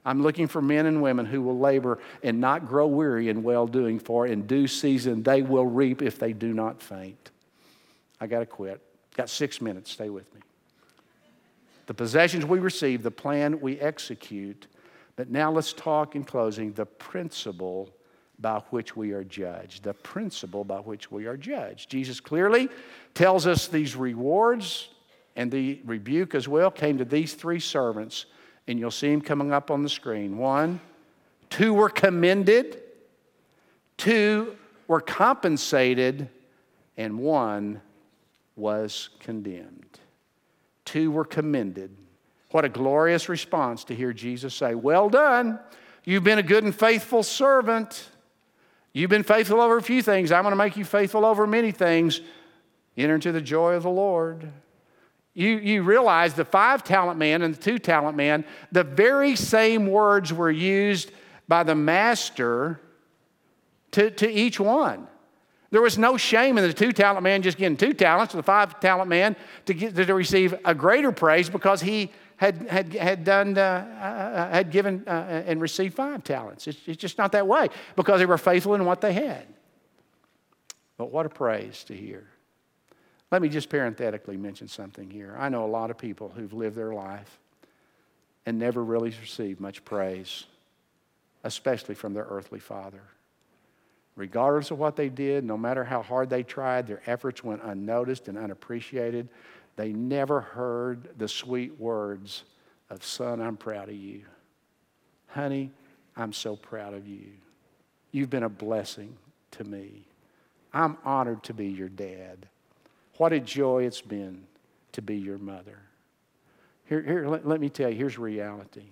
I'm 0.03 0.23
looking 0.23 0.49
for 0.49 0.63
men 0.63 0.87
and 0.87 1.03
women 1.03 1.27
who 1.27 1.43
will 1.43 1.59
labor 1.59 1.99
and 2.23 2.41
not 2.41 2.67
grow 2.67 2.87
weary 2.87 3.29
in 3.29 3.43
well 3.43 3.67
doing, 3.67 3.99
for 3.99 4.27
in 4.27 4.47
due 4.47 4.67
season 4.67 5.23
they 5.23 5.43
will 5.43 5.67
reap 5.67 6.01
if 6.01 6.19
they 6.19 6.33
do 6.33 6.55
not 6.55 6.81
faint. 6.81 7.31
I 8.19 8.29
got 8.29 8.39
to 8.39 8.47
quit. 8.47 8.81
Got 9.15 9.29
six 9.29 9.61
minutes. 9.61 9.91
Stay 9.91 10.09
with 10.09 10.35
me. 10.35 10.41
The 11.93 11.97
possessions 12.05 12.47
we 12.47 12.59
receive, 12.59 13.03
the 13.03 13.11
plan 13.11 13.61
we 13.61 13.79
execute. 13.79 14.67
But 15.15 15.29
now 15.29 15.53
let's 15.53 15.75
talk 15.75 16.17
in 16.17 16.25
closing 16.25 16.73
the 16.73 16.87
principle 16.87 17.91
by 18.39 18.63
which 18.71 18.97
we 18.97 19.13
are 19.13 19.25
judged. 19.25 19.83
The 19.83 19.93
principle 19.93 20.65
by 20.65 20.79
which 20.79 21.13
we 21.13 21.27
are 21.27 21.37
judged. 21.37 21.91
Jesus 21.91 22.19
clearly 22.19 22.71
tells 23.13 23.47
us 23.47 23.69
these 23.69 23.95
rewards 23.95 24.89
and 25.37 25.53
the 25.53 25.83
rebuke 25.85 26.35
as 26.35 26.49
well 26.49 26.71
came 26.71 26.97
to 26.97 27.05
these 27.05 27.35
three 27.35 27.61
servants, 27.61 28.25
and 28.67 28.79
you'll 28.79 28.91
see 28.91 29.11
them 29.11 29.21
coming 29.21 29.53
up 29.53 29.71
on 29.71 29.83
the 29.83 29.91
screen. 29.91 30.39
One, 30.39 30.81
two 31.51 31.75
were 31.75 31.91
commended, 31.91 32.81
two 33.99 34.57
were 34.89 35.03
compensated, 35.03 36.31
and 36.97 37.19
one 37.19 37.83
was 38.57 39.11
condemned. 39.21 39.99
Two 40.93 41.11
were 41.11 41.25
commended. 41.25 41.97
What 42.51 42.67
a 42.67 42.69
glorious 42.69 43.31
response 43.31 43.83
to 43.85 43.95
hear 43.95 44.13
Jesus 44.13 44.53
say, 44.53 44.75
Well 44.75 45.09
done. 45.09 45.59
You've 46.05 46.23
been 46.23 46.39
a 46.39 46.43
good 46.43 46.65
and 46.65 46.75
faithful 46.75 47.23
servant. 47.23 48.11
You've 48.93 49.09
been 49.09 49.23
faithful 49.23 49.59
over 49.59 49.79
a 49.79 49.83
few 49.83 50.03
things. 50.03 50.31
I'm 50.31 50.43
going 50.43 50.53
to 50.53 50.57
make 50.57 50.77
you 50.77 50.85
faithful 50.85 51.25
over 51.25 51.47
many 51.47 51.71
things. 51.71 52.21
Enter 52.95 53.15
into 53.15 53.33
the 53.33 53.41
joy 53.41 53.73
of 53.73 53.85
the 53.85 53.91
Lord. 53.91 54.53
You, 55.33 55.57
you 55.57 55.83
realize 55.83 56.35
the 56.35 56.45
five 56.45 56.85
talent 56.85 57.19
man 57.19 57.41
and 57.41 57.55
the 57.55 57.63
two 57.63 57.79
talent 57.79 58.15
man, 58.15 58.45
the 58.71 58.85
very 58.85 59.35
same 59.35 59.87
words 59.87 60.31
were 60.31 60.51
used 60.51 61.11
by 61.49 61.63
the 61.63 61.75
master 61.75 62.79
to, 63.93 64.11
to 64.11 64.31
each 64.31 64.61
one. 64.61 65.09
There 65.73 65.81
was 65.81 65.97
no 65.97 66.19
shame 66.19 66.59
in 66.59 66.65
the 66.65 66.73
two 66.75 66.93
talent 66.93 67.23
man 67.23 67.41
just 67.41 67.57
getting 67.57 67.79
two 67.79 67.95
talents, 67.95 68.35
or 68.35 68.37
the 68.37 68.43
five 68.43 68.79
talent 68.79 69.09
man 69.09 69.35
to, 69.65 69.73
get, 69.73 69.97
to 69.97 70.15
receive 70.15 70.55
a 70.67 70.75
greater 70.75 71.11
praise 71.13 71.49
because 71.49 71.81
he 71.81 72.13
had, 72.37 72.69
had, 72.69 72.93
had, 72.93 73.25
done, 73.25 73.57
uh, 73.57 73.63
uh, 73.63 74.55
had 74.55 74.71
given 74.71 75.03
uh, 75.07 75.45
and 75.47 75.63
received 75.63 75.95
five 75.95 76.23
talents. 76.25 76.69
It's, 76.69 76.79
it's 76.87 77.01
just 77.01 77.17
not 77.17 77.33
that 77.33 77.47
way 77.47 77.69
because 77.97 78.21
they 78.21 78.27
were 78.27 78.37
faithful 78.37 78.75
in 78.75 78.85
what 78.85 79.01
they 79.01 79.15
had. 79.15 79.47
But 80.99 81.11
what 81.11 81.25
a 81.25 81.31
praise 81.31 81.85
to 81.85 81.97
hear. 81.97 82.27
Let 83.31 83.41
me 83.41 83.49
just 83.49 83.71
parenthetically 83.71 84.37
mention 84.37 84.69
something 84.69 85.09
here. 85.09 85.35
I 85.39 85.49
know 85.49 85.65
a 85.65 85.67
lot 85.67 85.91
of 85.91 85.97
people 85.97 86.29
who've 86.37 86.53
lived 86.53 86.77
their 86.77 86.93
life 86.93 87.39
and 88.45 88.59
never 88.59 88.85
really 88.85 89.15
received 89.23 89.59
much 89.59 89.87
praise, 89.87 90.45
especially 91.45 91.95
from 91.95 92.13
their 92.13 92.27
earthly 92.29 92.61
father. 92.61 93.01
Regardless 94.15 94.71
of 94.71 94.79
what 94.79 94.95
they 94.95 95.09
did, 95.09 95.43
no 95.43 95.57
matter 95.57 95.85
how 95.85 96.03
hard 96.03 96.29
they 96.29 96.43
tried, 96.43 96.87
their 96.87 97.01
efforts 97.07 97.43
went 97.43 97.63
unnoticed 97.63 98.29
and 98.29 98.37
unappreciated 98.37 99.29
they 99.77 99.93
never 99.93 100.41
heard 100.41 101.09
the 101.19 101.29
sweet 101.29 101.79
words 101.81 102.45
of, 102.91 103.05
Son, 103.05 103.41
I'm 103.41 103.57
proud 103.57 103.89
of 103.89 103.95
you. 103.95 104.23
Honey, 105.29 105.71
I'm 106.17 106.33
so 106.33 106.57
proud 106.57 106.95
of 106.95 107.07
you. 107.07 107.29
You've 108.11 108.31
been 108.31 108.43
a 108.43 108.49
blessing 108.49 109.17
to 109.53 109.65
me. 109.65 110.07
I'm 110.75 110.99
honored 111.05 111.43
to 111.45 111.55
be 111.55 111.69
your 111.69 111.89
dad. 111.89 112.47
What 113.17 113.33
a 113.33 113.41
joy 113.41 113.85
it's 113.85 114.01
been 114.01 114.45
to 114.93 115.03
be 115.03 115.17
your 115.17 115.39
mother. 115.39 115.79
Here, 116.85 117.03
here 117.03 117.27
let, 117.27 117.47
let 117.47 117.61
me 117.61 117.71
tell 117.71 117.89
you, 117.89 117.97
here's 117.97 118.19
reality. 118.19 118.85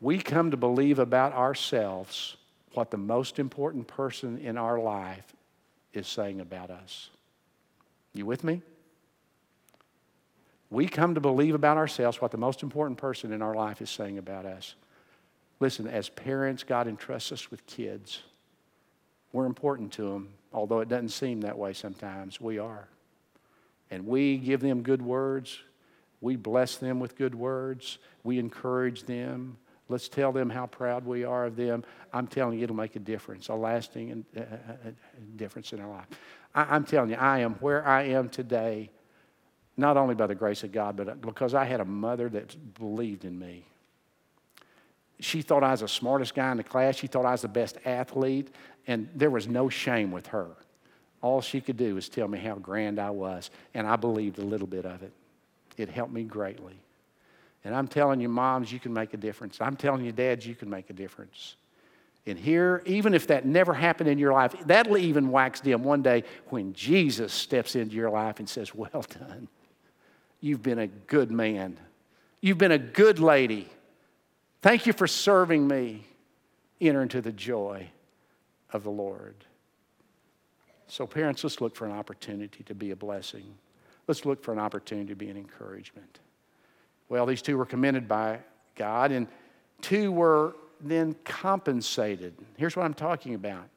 We 0.00 0.18
come 0.18 0.50
to 0.50 0.56
believe 0.56 0.98
about 0.98 1.32
ourselves 1.32 2.36
what 2.76 2.90
the 2.90 2.96
most 2.96 3.38
important 3.38 3.86
person 3.86 4.38
in 4.38 4.56
our 4.56 4.78
life 4.78 5.34
is 5.92 6.06
saying 6.06 6.40
about 6.40 6.70
us. 6.70 7.10
You 8.12 8.26
with 8.26 8.44
me? 8.44 8.62
We 10.70 10.88
come 10.88 11.14
to 11.14 11.20
believe 11.20 11.54
about 11.54 11.76
ourselves 11.76 12.20
what 12.20 12.32
the 12.32 12.38
most 12.38 12.62
important 12.62 12.98
person 12.98 13.32
in 13.32 13.40
our 13.40 13.54
life 13.54 13.80
is 13.80 13.88
saying 13.88 14.18
about 14.18 14.46
us. 14.46 14.74
Listen, 15.60 15.86
as 15.86 16.08
parents, 16.08 16.64
God 16.64 16.86
entrusts 16.86 17.32
us 17.32 17.50
with 17.50 17.64
kids. 17.66 18.22
We're 19.32 19.46
important 19.46 19.92
to 19.92 20.10
them, 20.10 20.28
although 20.52 20.80
it 20.80 20.88
doesn't 20.88 21.10
seem 21.10 21.42
that 21.42 21.56
way 21.56 21.72
sometimes. 21.72 22.40
We 22.40 22.58
are. 22.58 22.88
And 23.90 24.06
we 24.06 24.38
give 24.38 24.60
them 24.60 24.82
good 24.82 25.02
words. 25.02 25.58
We 26.20 26.36
bless 26.36 26.76
them 26.76 26.98
with 26.98 27.16
good 27.16 27.34
words. 27.34 27.98
We 28.24 28.38
encourage 28.38 29.04
them. 29.04 29.58
Let's 29.88 30.08
tell 30.08 30.32
them 30.32 30.50
how 30.50 30.66
proud 30.66 31.04
we 31.04 31.24
are 31.24 31.46
of 31.46 31.56
them. 31.56 31.84
I'm 32.12 32.26
telling 32.26 32.58
you, 32.58 32.64
it'll 32.64 32.76
make 32.76 32.96
a 32.96 33.00
difference, 33.00 33.48
a 33.48 33.54
lasting 33.54 34.24
uh, 34.36 34.40
uh, 34.40 34.42
uh, 34.42 34.90
difference 35.36 35.72
in 35.72 35.80
our 35.80 35.88
life. 35.88 36.06
I'm 36.54 36.84
telling 36.84 37.10
you, 37.10 37.16
I 37.16 37.40
am 37.40 37.54
where 37.54 37.86
I 37.86 38.04
am 38.04 38.28
today 38.28 38.90
not 39.76 39.96
only 39.96 40.14
by 40.14 40.26
the 40.26 40.34
grace 40.34 40.64
of 40.64 40.72
God, 40.72 40.96
but 40.96 41.20
because 41.20 41.54
I 41.54 41.64
had 41.64 41.80
a 41.80 41.84
mother 41.84 42.28
that 42.30 42.74
believed 42.74 43.24
in 43.24 43.38
me. 43.38 43.66
She 45.20 45.42
thought 45.42 45.62
I 45.62 45.70
was 45.70 45.80
the 45.80 45.88
smartest 45.88 46.34
guy 46.34 46.50
in 46.50 46.56
the 46.56 46.64
class. 46.64 46.96
She 46.96 47.06
thought 47.06 47.24
I 47.24 47.32
was 47.32 47.42
the 47.42 47.48
best 47.48 47.78
athlete, 47.84 48.54
and 48.86 49.08
there 49.14 49.30
was 49.30 49.46
no 49.46 49.68
shame 49.68 50.10
with 50.10 50.28
her. 50.28 50.48
All 51.22 51.40
she 51.40 51.60
could 51.60 51.76
do 51.76 51.94
was 51.94 52.08
tell 52.08 52.28
me 52.28 52.38
how 52.38 52.54
grand 52.54 52.98
I 52.98 53.10
was, 53.10 53.50
and 53.74 53.86
I 53.86 53.96
believed 53.96 54.38
a 54.38 54.44
little 54.44 54.66
bit 54.66 54.86
of 54.86 55.02
it. 55.02 55.12
It 55.76 55.90
helped 55.90 56.12
me 56.12 56.24
greatly. 56.24 56.78
And 57.66 57.74
I'm 57.74 57.88
telling 57.88 58.20
you, 58.20 58.28
moms, 58.28 58.70
you 58.70 58.78
can 58.78 58.92
make 58.92 59.12
a 59.12 59.16
difference. 59.16 59.60
I'm 59.60 59.74
telling 59.74 60.04
you, 60.04 60.12
dads, 60.12 60.46
you 60.46 60.54
can 60.54 60.70
make 60.70 60.88
a 60.88 60.92
difference. 60.92 61.56
And 62.24 62.38
here, 62.38 62.80
even 62.86 63.12
if 63.12 63.26
that 63.26 63.44
never 63.44 63.74
happened 63.74 64.08
in 64.08 64.18
your 64.18 64.32
life, 64.32 64.54
that'll 64.66 64.96
even 64.96 65.32
wax 65.32 65.58
dim 65.60 65.82
one 65.82 66.00
day 66.00 66.22
when 66.50 66.74
Jesus 66.74 67.32
steps 67.32 67.74
into 67.74 67.96
your 67.96 68.08
life 68.08 68.38
and 68.38 68.48
says, 68.48 68.72
Well 68.72 69.04
done. 69.18 69.48
You've 70.40 70.62
been 70.62 70.78
a 70.78 70.86
good 70.86 71.32
man. 71.32 71.76
You've 72.40 72.58
been 72.58 72.70
a 72.70 72.78
good 72.78 73.18
lady. 73.18 73.68
Thank 74.62 74.86
you 74.86 74.92
for 74.92 75.08
serving 75.08 75.66
me. 75.66 76.04
Enter 76.80 77.02
into 77.02 77.20
the 77.20 77.32
joy 77.32 77.88
of 78.72 78.84
the 78.84 78.90
Lord. 78.90 79.34
So, 80.86 81.04
parents, 81.04 81.42
let's 81.42 81.60
look 81.60 81.74
for 81.74 81.84
an 81.84 81.92
opportunity 81.92 82.62
to 82.62 82.76
be 82.76 82.92
a 82.92 82.96
blessing. 82.96 83.56
Let's 84.06 84.24
look 84.24 84.44
for 84.44 84.52
an 84.52 84.60
opportunity 84.60 85.08
to 85.08 85.16
be 85.16 85.28
an 85.30 85.36
encouragement. 85.36 86.20
Well, 87.08 87.26
these 87.26 87.42
two 87.42 87.56
were 87.56 87.66
commended 87.66 88.08
by 88.08 88.40
God, 88.74 89.12
and 89.12 89.28
two 89.80 90.12
were 90.12 90.56
then 90.80 91.14
compensated. 91.24 92.34
Here's 92.56 92.76
what 92.76 92.84
I'm 92.84 92.94
talking 92.94 93.34
about. 93.34 93.68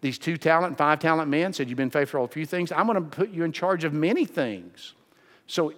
These 0.00 0.18
two 0.18 0.36
talent, 0.36 0.76
five 0.76 0.98
talent 0.98 1.30
men 1.30 1.52
said, 1.52 1.68
You've 1.68 1.76
been 1.76 1.90
faithful 1.90 2.24
a 2.24 2.28
few 2.28 2.44
things. 2.44 2.72
I'm 2.72 2.86
going 2.86 2.96
to 2.96 3.16
put 3.16 3.30
you 3.30 3.44
in 3.44 3.52
charge 3.52 3.84
of 3.84 3.92
many 3.92 4.24
things. 4.24 4.94
So 5.46 5.72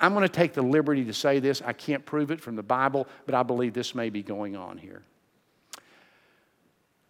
I'm 0.00 0.14
going 0.14 0.26
to 0.26 0.32
take 0.32 0.52
the 0.54 0.62
liberty 0.62 1.04
to 1.04 1.12
say 1.12 1.38
this. 1.38 1.62
I 1.64 1.72
can't 1.72 2.04
prove 2.04 2.30
it 2.30 2.40
from 2.40 2.56
the 2.56 2.62
Bible, 2.62 3.06
but 3.26 3.34
I 3.34 3.42
believe 3.42 3.72
this 3.72 3.94
may 3.94 4.10
be 4.10 4.22
going 4.22 4.56
on 4.56 4.78
here. 4.78 5.02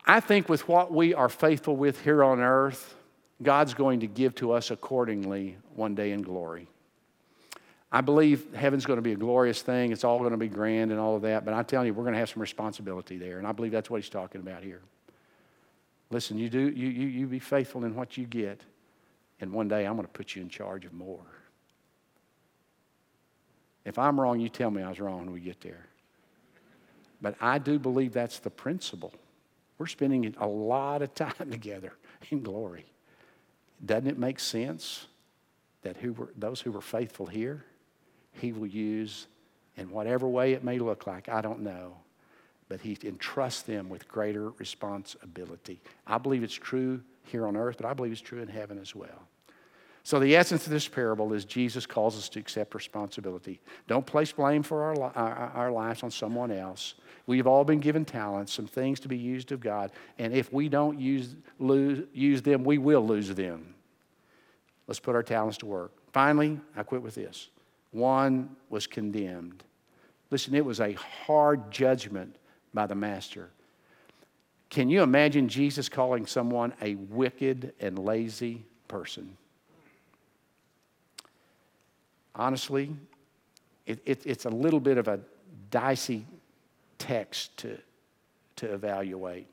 I 0.04 0.20
think 0.20 0.48
with 0.48 0.66
what 0.68 0.92
we 0.92 1.14
are 1.14 1.28
faithful 1.28 1.76
with 1.76 2.02
here 2.02 2.24
on 2.24 2.40
earth, 2.40 2.96
God's 3.42 3.74
going 3.74 4.00
to 4.00 4.06
give 4.06 4.34
to 4.36 4.52
us 4.52 4.70
accordingly 4.70 5.56
one 5.74 5.94
day 5.94 6.10
in 6.10 6.22
glory. 6.22 6.68
I 7.92 8.02
believe 8.02 8.54
heaven's 8.54 8.86
going 8.86 8.98
to 8.98 9.02
be 9.02 9.12
a 9.12 9.16
glorious 9.16 9.62
thing. 9.62 9.90
It's 9.90 10.04
all 10.04 10.18
going 10.20 10.30
to 10.30 10.36
be 10.36 10.48
grand 10.48 10.92
and 10.92 11.00
all 11.00 11.16
of 11.16 11.22
that. 11.22 11.44
But 11.44 11.54
I'm 11.54 11.64
telling 11.64 11.88
you, 11.88 11.94
we're 11.94 12.04
going 12.04 12.14
to 12.14 12.20
have 12.20 12.30
some 12.30 12.40
responsibility 12.40 13.18
there. 13.18 13.38
And 13.38 13.46
I 13.46 13.52
believe 13.52 13.72
that's 13.72 13.90
what 13.90 14.00
he's 14.00 14.10
talking 14.10 14.40
about 14.40 14.62
here. 14.62 14.80
Listen, 16.10 16.38
you 16.38 16.48
do 16.48 16.70
you, 16.70 16.88
you, 16.88 17.06
you 17.06 17.26
be 17.26 17.38
faithful 17.38 17.84
in 17.84 17.94
what 17.94 18.16
you 18.16 18.26
get. 18.26 18.60
And 19.40 19.52
one 19.52 19.68
day 19.68 19.86
I'm 19.86 19.96
going 19.96 20.06
to 20.06 20.12
put 20.12 20.36
you 20.36 20.42
in 20.42 20.48
charge 20.48 20.84
of 20.84 20.92
more. 20.92 21.24
If 23.84 23.98
I'm 23.98 24.20
wrong, 24.20 24.38
you 24.38 24.48
tell 24.48 24.70
me 24.70 24.82
I 24.82 24.88
was 24.88 25.00
wrong 25.00 25.18
when 25.18 25.32
we 25.32 25.40
get 25.40 25.60
there. 25.60 25.86
But 27.22 27.34
I 27.40 27.58
do 27.58 27.78
believe 27.78 28.12
that's 28.12 28.38
the 28.38 28.50
principle. 28.50 29.12
We're 29.78 29.86
spending 29.86 30.34
a 30.38 30.46
lot 30.46 31.02
of 31.02 31.14
time 31.14 31.32
together 31.50 31.92
in 32.30 32.42
glory. 32.42 32.84
Doesn't 33.84 34.06
it 34.06 34.18
make 34.18 34.38
sense 34.38 35.06
that 35.82 35.96
who 35.96 36.12
were, 36.12 36.28
those 36.36 36.60
who 36.60 36.70
were 36.70 36.82
faithful 36.82 37.26
here, 37.26 37.64
He 38.40 38.52
will 38.52 38.66
use 38.66 39.26
in 39.76 39.90
whatever 39.90 40.28
way 40.28 40.52
it 40.52 40.64
may 40.64 40.78
look 40.78 41.06
like? 41.06 41.28
I 41.28 41.40
don't 41.40 41.60
know. 41.60 41.96
But 42.68 42.80
He 42.80 42.96
entrusts 43.02 43.62
them 43.62 43.88
with 43.88 44.08
greater 44.08 44.50
responsibility. 44.50 45.80
I 46.06 46.18
believe 46.18 46.42
it's 46.42 46.54
true 46.54 47.00
here 47.24 47.46
on 47.46 47.56
earth, 47.56 47.76
but 47.78 47.86
I 47.86 47.94
believe 47.94 48.12
it's 48.12 48.20
true 48.20 48.42
in 48.42 48.48
heaven 48.48 48.78
as 48.78 48.94
well. 48.94 49.28
So, 50.02 50.18
the 50.18 50.34
essence 50.34 50.64
of 50.66 50.72
this 50.72 50.88
parable 50.88 51.34
is 51.34 51.44
Jesus 51.44 51.84
calls 51.84 52.16
us 52.16 52.28
to 52.30 52.40
accept 52.40 52.74
responsibility. 52.74 53.60
Don't 53.86 54.06
place 54.06 54.32
blame 54.32 54.62
for 54.62 54.82
our, 54.82 55.12
our, 55.14 55.52
our, 55.54 55.70
lives 55.70 56.02
on 56.02 56.10
someone 56.10 56.50
else. 56.50 56.94
We've 57.26 57.46
all 57.46 57.64
been 57.64 57.80
given 57.80 58.06
talents, 58.06 58.52
some 58.52 58.66
things 58.66 58.98
to 59.00 59.08
be 59.08 59.18
used 59.18 59.52
of 59.52 59.60
God, 59.60 59.92
and 60.18 60.32
if 60.32 60.52
we 60.52 60.70
don't 60.70 60.98
use, 60.98 61.36
lose, 61.58 62.06
use 62.14 62.40
them, 62.40 62.64
we 62.64 62.78
will 62.78 63.06
lose 63.06 63.28
them. 63.34 63.74
Let's 64.86 65.00
put 65.00 65.14
our 65.14 65.22
talents 65.22 65.58
to 65.58 65.66
work. 65.66 65.92
Finally, 66.12 66.58
I 66.74 66.82
quit 66.82 67.02
with 67.02 67.14
this 67.14 67.50
one 67.90 68.56
was 68.68 68.86
condemned. 68.86 69.64
Listen, 70.30 70.54
it 70.54 70.64
was 70.64 70.80
a 70.80 70.92
hard 70.92 71.70
judgment 71.70 72.36
by 72.72 72.86
the 72.86 72.94
master. 72.94 73.50
Can 74.68 74.88
you 74.88 75.02
imagine 75.02 75.48
Jesus 75.48 75.88
calling 75.88 76.26
someone 76.26 76.72
a 76.80 76.94
wicked 76.94 77.72
and 77.80 77.98
lazy 77.98 78.64
person? 78.86 79.36
honestly, 82.34 82.90
it, 83.86 84.00
it, 84.06 84.22
it's 84.24 84.46
a 84.46 84.50
little 84.50 84.80
bit 84.80 84.98
of 84.98 85.08
a 85.08 85.20
dicey 85.70 86.26
text 86.98 87.56
to, 87.58 87.78
to 88.56 88.72
evaluate, 88.72 89.46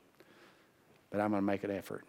but 1.12 1.20
I'm 1.20 1.32
going 1.32 1.42
to 1.42 1.46
make 1.46 1.64
an 1.64 1.72
effort. 1.72 2.06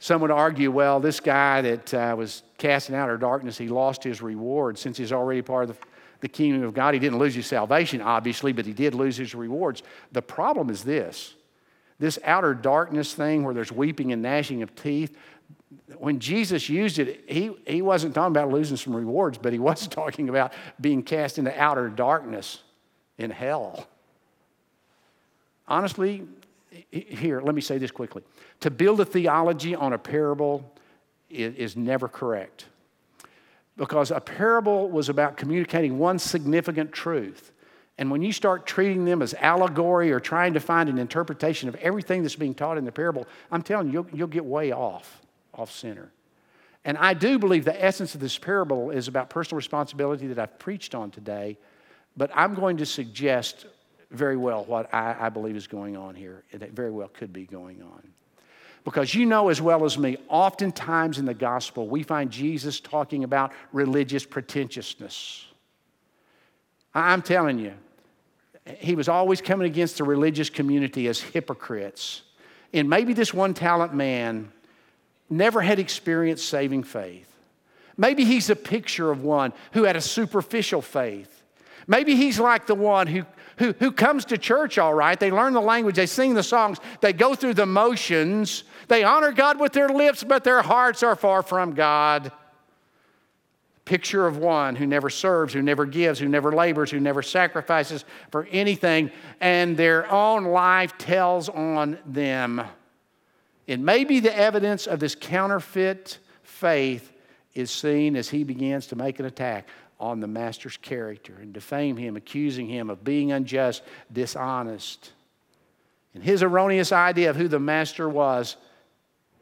Some 0.00 0.22
would 0.22 0.30
argue, 0.30 0.70
well, 0.70 0.98
this 0.98 1.20
guy 1.20 1.60
that 1.60 1.94
uh, 1.94 2.14
was 2.16 2.42
casting 2.56 2.94
out 2.94 3.10
our 3.10 3.18
darkness, 3.18 3.58
he 3.58 3.68
lost 3.68 4.02
his 4.02 4.22
reward 4.22 4.78
since 4.78 4.96
he's 4.96 5.12
already 5.12 5.42
part 5.42 5.68
of 5.68 5.76
the, 5.76 5.86
the 6.20 6.28
kingdom 6.28 6.62
of 6.62 6.72
God. 6.72 6.94
He 6.94 7.00
didn't 7.00 7.18
lose 7.18 7.34
his 7.34 7.46
salvation, 7.46 8.00
obviously, 8.00 8.52
but 8.52 8.64
he 8.64 8.72
did 8.72 8.94
lose 8.94 9.18
his 9.18 9.34
rewards. 9.34 9.82
The 10.10 10.22
problem 10.22 10.70
is 10.70 10.82
this 10.82 11.34
this 11.98 12.18
outer 12.24 12.54
darkness 12.54 13.12
thing 13.12 13.44
where 13.44 13.52
there's 13.52 13.70
weeping 13.70 14.10
and 14.10 14.22
gnashing 14.22 14.62
of 14.62 14.74
teeth, 14.74 15.14
when 15.98 16.18
Jesus 16.18 16.70
used 16.70 16.98
it, 16.98 17.24
he, 17.28 17.54
he 17.66 17.82
wasn't 17.82 18.14
talking 18.14 18.32
about 18.34 18.50
losing 18.50 18.78
some 18.78 18.96
rewards, 18.96 19.36
but 19.36 19.52
he 19.52 19.58
was 19.70 19.86
talking 19.86 20.30
about 20.30 20.54
being 20.80 21.02
cast 21.02 21.38
into 21.38 21.56
outer 21.60 21.90
darkness 21.90 22.62
in 23.18 23.30
hell. 23.30 23.86
Honestly, 25.68 26.26
here, 26.90 27.40
let 27.40 27.54
me 27.54 27.60
say 27.60 27.78
this 27.78 27.90
quickly. 27.90 28.22
To 28.60 28.70
build 28.70 29.00
a 29.00 29.04
theology 29.04 29.74
on 29.74 29.92
a 29.92 29.98
parable 29.98 30.72
is, 31.28 31.76
never 31.76 32.08
correct. 32.08 32.66
Because 33.76 34.10
a 34.10 34.20
parable 34.20 34.90
was 34.90 35.08
about 35.08 35.36
communicating 35.36 35.98
one 35.98 36.18
significant 36.18 36.92
truth. 36.92 37.52
And 37.98 38.10
when 38.10 38.22
you 38.22 38.32
start 38.32 38.66
treating 38.66 39.04
them 39.04 39.22
as 39.22 39.34
allegory 39.34 40.10
or 40.10 40.20
trying 40.20 40.54
to 40.54 40.60
find 40.60 40.88
an 40.88 40.98
interpretation 40.98 41.68
of 41.68 41.74
everything 41.76 42.22
that's 42.22 42.36
being 42.36 42.54
taught 42.54 42.78
in 42.78 42.84
the 42.84 42.92
parable, 42.92 43.26
I'm 43.50 43.62
telling 43.62 43.88
you, 43.88 43.92
you'll, 43.92 44.06
you'll 44.12 44.28
get 44.28 44.44
way 44.44 44.72
off 44.72 45.20
off 45.54 45.70
center. 45.70 46.10
And 46.84 46.96
I 46.96 47.12
do 47.12 47.38
believe 47.38 47.64
the 47.64 47.84
essence 47.84 48.14
of 48.14 48.20
this 48.20 48.38
parable 48.38 48.90
is 48.90 49.08
about 49.08 49.28
personal 49.28 49.56
responsibility 49.56 50.26
that 50.28 50.38
I've 50.38 50.58
preached 50.58 50.94
on 50.94 51.10
today, 51.10 51.58
but 52.16 52.30
I'm 52.34 52.54
going 52.54 52.78
to 52.78 52.86
suggest 52.86 53.66
very 54.10 54.36
well 54.36 54.64
what 54.64 54.92
I, 54.92 55.16
I 55.18 55.28
believe 55.28 55.56
is 55.56 55.66
going 55.66 55.96
on 55.96 56.14
here, 56.14 56.44
it 56.50 56.72
very 56.72 56.90
well 56.90 57.08
could 57.08 57.32
be 57.32 57.46
going 57.46 57.82
on. 57.82 58.02
Because 58.84 59.14
you 59.14 59.26
know 59.26 59.50
as 59.50 59.60
well 59.60 59.84
as 59.84 59.98
me, 59.98 60.16
oftentimes 60.28 61.18
in 61.18 61.26
the 61.26 61.34
gospel, 61.34 61.88
we 61.88 62.02
find 62.02 62.30
Jesus 62.30 62.80
talking 62.80 63.24
about 63.24 63.52
religious 63.72 64.24
pretentiousness. 64.24 65.44
I'm 66.94 67.22
telling 67.22 67.58
you, 67.58 67.74
he 68.78 68.94
was 68.94 69.08
always 69.08 69.40
coming 69.40 69.66
against 69.66 69.98
the 69.98 70.04
religious 70.04 70.50
community 70.50 71.08
as 71.08 71.20
hypocrites. 71.20 72.22
And 72.72 72.88
maybe 72.88 73.12
this 73.12 73.34
one 73.34 73.54
talent 73.54 73.94
man 73.94 74.50
never 75.28 75.60
had 75.60 75.78
experienced 75.78 76.48
saving 76.48 76.84
faith. 76.84 77.26
Maybe 77.96 78.24
he's 78.24 78.48
a 78.50 78.56
picture 78.56 79.10
of 79.10 79.22
one 79.22 79.52
who 79.72 79.84
had 79.84 79.96
a 79.96 80.00
superficial 80.00 80.80
faith. 80.80 81.42
Maybe 81.86 82.16
he's 82.16 82.40
like 82.40 82.66
the 82.66 82.74
one 82.74 83.06
who, 83.06 83.24
who, 83.60 83.74
who 83.78 83.92
comes 83.92 84.24
to 84.24 84.38
church 84.38 84.78
all 84.78 84.94
right. 84.94 85.20
They 85.20 85.30
learn 85.30 85.52
the 85.52 85.60
language, 85.60 85.94
they 85.94 86.06
sing 86.06 86.32
the 86.32 86.42
songs, 86.42 86.78
they 87.02 87.12
go 87.12 87.34
through 87.34 87.54
the 87.54 87.66
motions, 87.66 88.64
they 88.88 89.04
honor 89.04 89.32
God 89.32 89.60
with 89.60 89.74
their 89.74 89.90
lips, 89.90 90.24
but 90.24 90.44
their 90.44 90.62
hearts 90.62 91.02
are 91.02 91.14
far 91.14 91.42
from 91.42 91.74
God. 91.74 92.32
Picture 93.84 94.26
of 94.26 94.38
one 94.38 94.76
who 94.76 94.86
never 94.86 95.10
serves, 95.10 95.52
who 95.52 95.60
never 95.60 95.84
gives, 95.84 96.18
who 96.18 96.28
never 96.28 96.52
labors, 96.52 96.90
who 96.90 97.00
never 97.00 97.22
sacrifices 97.22 98.06
for 98.30 98.48
anything, 98.50 99.10
and 99.42 99.76
their 99.76 100.10
own 100.10 100.44
life 100.44 100.96
tells 100.96 101.50
on 101.50 101.98
them. 102.06 102.62
It 103.66 103.78
may 103.78 104.04
be 104.04 104.20
the 104.20 104.34
evidence 104.34 104.86
of 104.86 105.00
this 105.00 105.14
counterfeit 105.14 106.18
faith 106.42 107.12
is 107.54 107.70
seen 107.70 108.16
as 108.16 108.30
he 108.30 108.42
begins 108.42 108.86
to 108.86 108.96
make 108.96 109.20
an 109.20 109.26
attack 109.26 109.68
on 110.00 110.18
the 110.18 110.26
master's 110.26 110.78
character 110.78 111.36
and 111.40 111.52
defame 111.52 111.96
him, 111.96 112.16
accusing 112.16 112.66
him 112.66 112.88
of 112.88 113.04
being 113.04 113.30
unjust, 113.30 113.82
dishonest. 114.12 115.12
And 116.14 116.24
his 116.24 116.42
erroneous 116.42 116.90
idea 116.90 117.30
of 117.30 117.36
who 117.36 117.46
the 117.46 117.60
master 117.60 118.08
was 118.08 118.56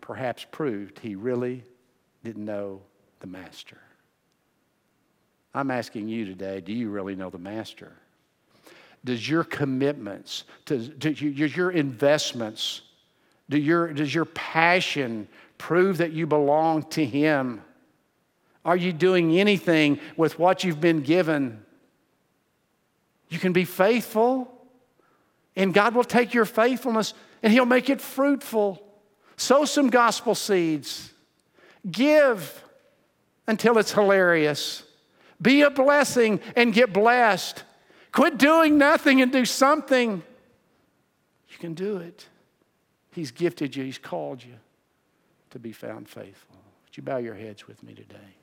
perhaps 0.01 0.45
proved 0.51 0.99
he 0.99 1.15
really 1.15 1.63
didn't 2.25 2.45
know 2.45 2.81
the 3.21 3.27
master. 3.27 3.79
I'm 5.55 5.71
asking 5.71 6.09
you 6.09 6.25
today 6.25 6.61
do 6.61 6.73
you 6.73 6.91
really 6.91 7.15
know 7.15 7.31
the 7.31 7.39
master? 7.39 7.93
Does 9.05 9.29
your 9.29 9.45
commitments, 9.45 10.45
to, 10.67 10.89
to 10.89 11.11
your 11.13 11.71
investments, 11.71 12.83
do 13.49 13.57
your, 13.57 13.93
does 13.93 14.13
your 14.13 14.25
passion 14.25 15.29
prove 15.57 15.99
that 15.99 16.13
you 16.13 16.27
belong 16.27 16.83
to 16.91 17.05
Him? 17.05 17.63
Are 18.69 18.77
you 18.77 18.93
doing 18.93 19.39
anything 19.41 19.99
with 20.19 20.39
what 20.39 20.63
you've 20.63 20.79
been 20.79 21.01
given? 21.01 21.65
You 23.31 23.39
can 23.39 23.55
be 23.55 23.65
faithful, 23.65 24.53
and 25.57 25.73
God 25.73 25.95
will 25.95 26.05
take 26.05 26.35
your 26.35 26.45
faithfulness 26.45 27.15
and 27.43 27.51
He'll 27.51 27.65
make 27.65 27.89
it 27.89 27.99
fruitful. 27.99 28.87
Sow 29.39 29.65
some 29.65 29.89
gospel 29.89 30.35
seeds. 30.35 31.15
Give 31.91 32.63
until 33.47 33.79
it's 33.79 33.93
hilarious. 33.93 34.83
Be 35.41 35.63
a 35.63 35.71
blessing 35.71 36.39
and 36.55 36.75
get 36.75 36.93
blessed. 36.93 37.63
Quit 38.13 38.37
doing 38.37 38.77
nothing 38.77 39.23
and 39.23 39.33
do 39.33 39.47
something. 39.47 40.23
You 41.49 41.59
can 41.59 41.73
do 41.73 41.97
it. 41.97 42.27
He's 43.13 43.31
gifted 43.31 43.75
you, 43.75 43.85
He's 43.85 43.97
called 43.97 44.45
you 44.45 44.57
to 45.53 45.59
be 45.59 45.73
found 45.73 46.07
faithful. 46.07 46.57
Would 46.85 46.99
you 46.99 47.03
bow 47.03 47.17
your 47.17 47.35
heads 47.35 47.67
with 47.67 47.83
me 47.83 47.95
today? 47.95 48.35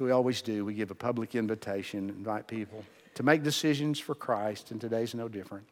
So 0.00 0.06
we 0.06 0.12
always 0.12 0.40
do. 0.40 0.64
We 0.64 0.72
give 0.72 0.90
a 0.90 0.94
public 0.94 1.34
invitation, 1.34 2.08
invite 2.08 2.46
people 2.46 2.82
to 3.16 3.22
make 3.22 3.42
decisions 3.42 4.00
for 4.00 4.14
Christ, 4.14 4.70
and 4.70 4.80
today's 4.80 5.14
no 5.14 5.28
different. 5.28 5.66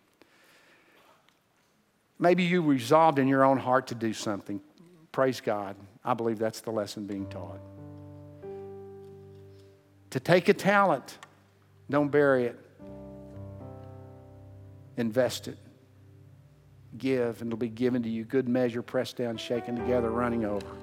Maybe 2.18 2.42
you 2.42 2.60
resolved 2.60 3.18
in 3.18 3.26
your 3.26 3.42
own 3.42 3.56
heart 3.56 3.86
to 3.86 3.94
do 3.94 4.12
something. 4.12 4.60
Praise 5.12 5.40
God. 5.40 5.76
I 6.04 6.12
believe 6.12 6.38
that's 6.38 6.60
the 6.60 6.70
lesson 6.70 7.06
being 7.06 7.26
taught. 7.28 7.58
To 10.10 10.20
take 10.20 10.50
a 10.50 10.54
talent, 10.54 11.16
don't 11.88 12.10
bury 12.10 12.44
it. 12.44 12.60
Invest 14.98 15.48
it. 15.48 15.56
Give, 16.98 17.40
and 17.40 17.48
it'll 17.48 17.56
be 17.56 17.70
given 17.70 18.02
to 18.02 18.10
you. 18.10 18.24
Good 18.24 18.46
measure, 18.46 18.82
pressed 18.82 19.16
down, 19.16 19.38
shaken 19.38 19.74
together, 19.74 20.10
running 20.10 20.44
over. 20.44 20.76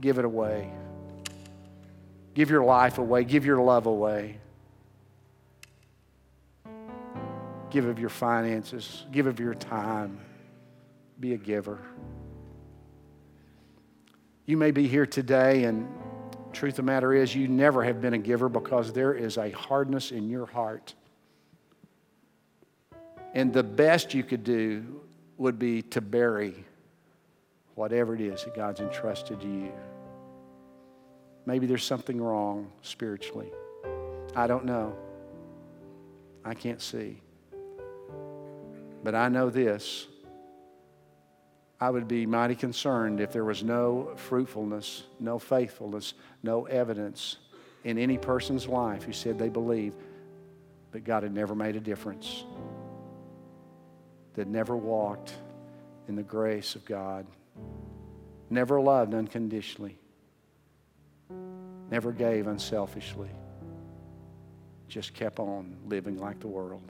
Give 0.00 0.18
it 0.18 0.24
away. 0.24 0.72
Give 2.34 2.50
your 2.50 2.64
life 2.64 2.98
away. 2.98 3.24
Give 3.24 3.44
your 3.44 3.60
love 3.60 3.86
away. 3.86 4.38
Give 7.70 7.86
of 7.86 7.98
your 7.98 8.08
finances. 8.08 9.04
Give 9.12 9.26
of 9.26 9.40
your 9.40 9.54
time. 9.54 10.18
Be 11.20 11.34
a 11.34 11.38
giver. 11.38 11.78
You 14.46 14.56
may 14.56 14.70
be 14.70 14.88
here 14.88 15.06
today, 15.06 15.64
and 15.64 15.88
truth 16.52 16.72
of 16.72 16.76
the 16.76 16.82
matter 16.82 17.14
is, 17.14 17.34
you 17.34 17.48
never 17.48 17.84
have 17.84 18.00
been 18.00 18.14
a 18.14 18.18
giver 18.18 18.48
because 18.48 18.92
there 18.92 19.14
is 19.14 19.38
a 19.38 19.50
hardness 19.50 20.10
in 20.10 20.28
your 20.28 20.46
heart 20.46 20.94
and 23.34 23.52
the 23.52 23.62
best 23.62 24.14
you 24.14 24.22
could 24.22 24.44
do 24.44 25.00
would 25.38 25.58
be 25.58 25.82
to 25.82 26.00
bury 26.00 26.64
whatever 27.74 28.14
it 28.14 28.20
is 28.20 28.44
that 28.44 28.54
God's 28.54 28.80
entrusted 28.80 29.40
to 29.40 29.46
you. 29.46 29.72
Maybe 31.46 31.66
there's 31.66 31.84
something 31.84 32.20
wrong 32.20 32.70
spiritually. 32.82 33.50
I 34.34 34.46
don't 34.46 34.64
know. 34.64 34.96
I 36.44 36.54
can't 36.54 36.80
see. 36.80 37.20
But 39.02 39.14
I 39.14 39.28
know 39.28 39.50
this 39.50 40.06
I 41.82 41.90
would 41.90 42.06
be 42.06 42.26
mighty 42.26 42.54
concerned 42.54 43.18
if 43.18 43.32
there 43.32 43.44
was 43.44 43.64
no 43.64 44.12
fruitfulness, 44.14 45.02
no 45.18 45.40
faithfulness, 45.40 46.14
no 46.40 46.66
evidence 46.66 47.38
in 47.82 47.98
any 47.98 48.18
person's 48.18 48.68
life 48.68 49.02
who 49.02 49.12
said 49.12 49.36
they 49.36 49.48
believed, 49.48 49.96
but 50.92 51.02
God 51.02 51.24
had 51.24 51.34
never 51.34 51.56
made 51.56 51.74
a 51.74 51.80
difference, 51.80 52.44
that 54.34 54.46
never 54.46 54.76
walked 54.76 55.34
in 56.06 56.14
the 56.14 56.22
grace 56.22 56.76
of 56.76 56.84
God, 56.84 57.26
never 58.48 58.80
loved 58.80 59.12
unconditionally, 59.12 59.98
never 61.92 62.10
gave 62.10 62.46
unselfishly, 62.46 63.28
just 64.88 65.12
kept 65.12 65.38
on 65.38 65.76
living 65.86 66.16
like 66.16 66.40
the 66.40 66.48
world. 66.48 66.80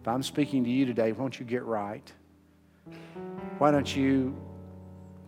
If 0.00 0.06
I'm 0.06 0.22
speaking 0.22 0.62
to 0.62 0.70
you 0.70 0.86
today, 0.86 1.10
won't 1.10 1.40
you 1.40 1.44
get 1.44 1.64
right? 1.64 2.12
Why 3.58 3.72
don't 3.72 3.94
you 3.94 4.36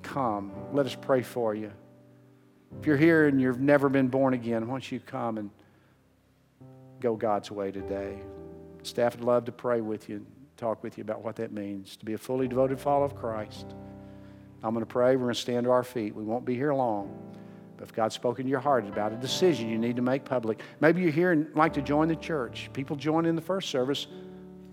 come? 0.02 0.52
Let 0.72 0.86
us 0.86 0.94
pray 0.94 1.22
for 1.22 1.52
you. 1.56 1.72
If 2.78 2.86
you're 2.86 2.96
here 2.96 3.26
and 3.26 3.40
you've 3.40 3.60
never 3.60 3.88
been 3.88 4.06
born 4.06 4.34
again, 4.34 4.68
why 4.68 4.74
don't 4.74 4.92
you 4.92 5.00
come 5.00 5.38
and 5.38 5.50
go 7.00 7.16
God's 7.16 7.50
way 7.50 7.72
today? 7.72 8.20
Staff 8.84 9.16
would 9.16 9.24
love 9.24 9.46
to 9.46 9.52
pray 9.52 9.80
with 9.80 10.08
you 10.08 10.16
and 10.18 10.26
talk 10.56 10.80
with 10.84 10.96
you 10.96 11.02
about 11.02 11.24
what 11.24 11.34
that 11.36 11.50
means 11.50 11.96
to 11.96 12.04
be 12.04 12.12
a 12.12 12.18
fully 12.18 12.46
devoted 12.46 12.78
follower 12.78 13.04
of 13.04 13.16
Christ. 13.16 13.74
I'm 14.62 14.74
going 14.74 14.86
to 14.86 14.92
pray. 14.92 15.16
We're 15.16 15.24
going 15.24 15.34
to 15.34 15.40
stand 15.40 15.64
to 15.64 15.72
our 15.72 15.82
feet. 15.82 16.14
We 16.14 16.22
won't 16.22 16.44
be 16.44 16.54
here 16.54 16.72
long. 16.72 17.34
If 17.80 17.92
God's 17.92 18.14
spoken 18.14 18.44
to 18.44 18.50
your 18.50 18.60
heart 18.60 18.86
about 18.86 19.12
a 19.12 19.16
decision 19.16 19.68
you 19.68 19.78
need 19.78 19.96
to 19.96 20.02
make 20.02 20.24
public, 20.24 20.60
maybe 20.80 21.02
you're 21.02 21.10
here 21.10 21.32
and 21.32 21.54
like 21.54 21.72
to 21.74 21.82
join 21.82 22.08
the 22.08 22.16
church. 22.16 22.70
People 22.72 22.96
join 22.96 23.26
in 23.26 23.36
the 23.36 23.42
first 23.42 23.70
service. 23.70 24.06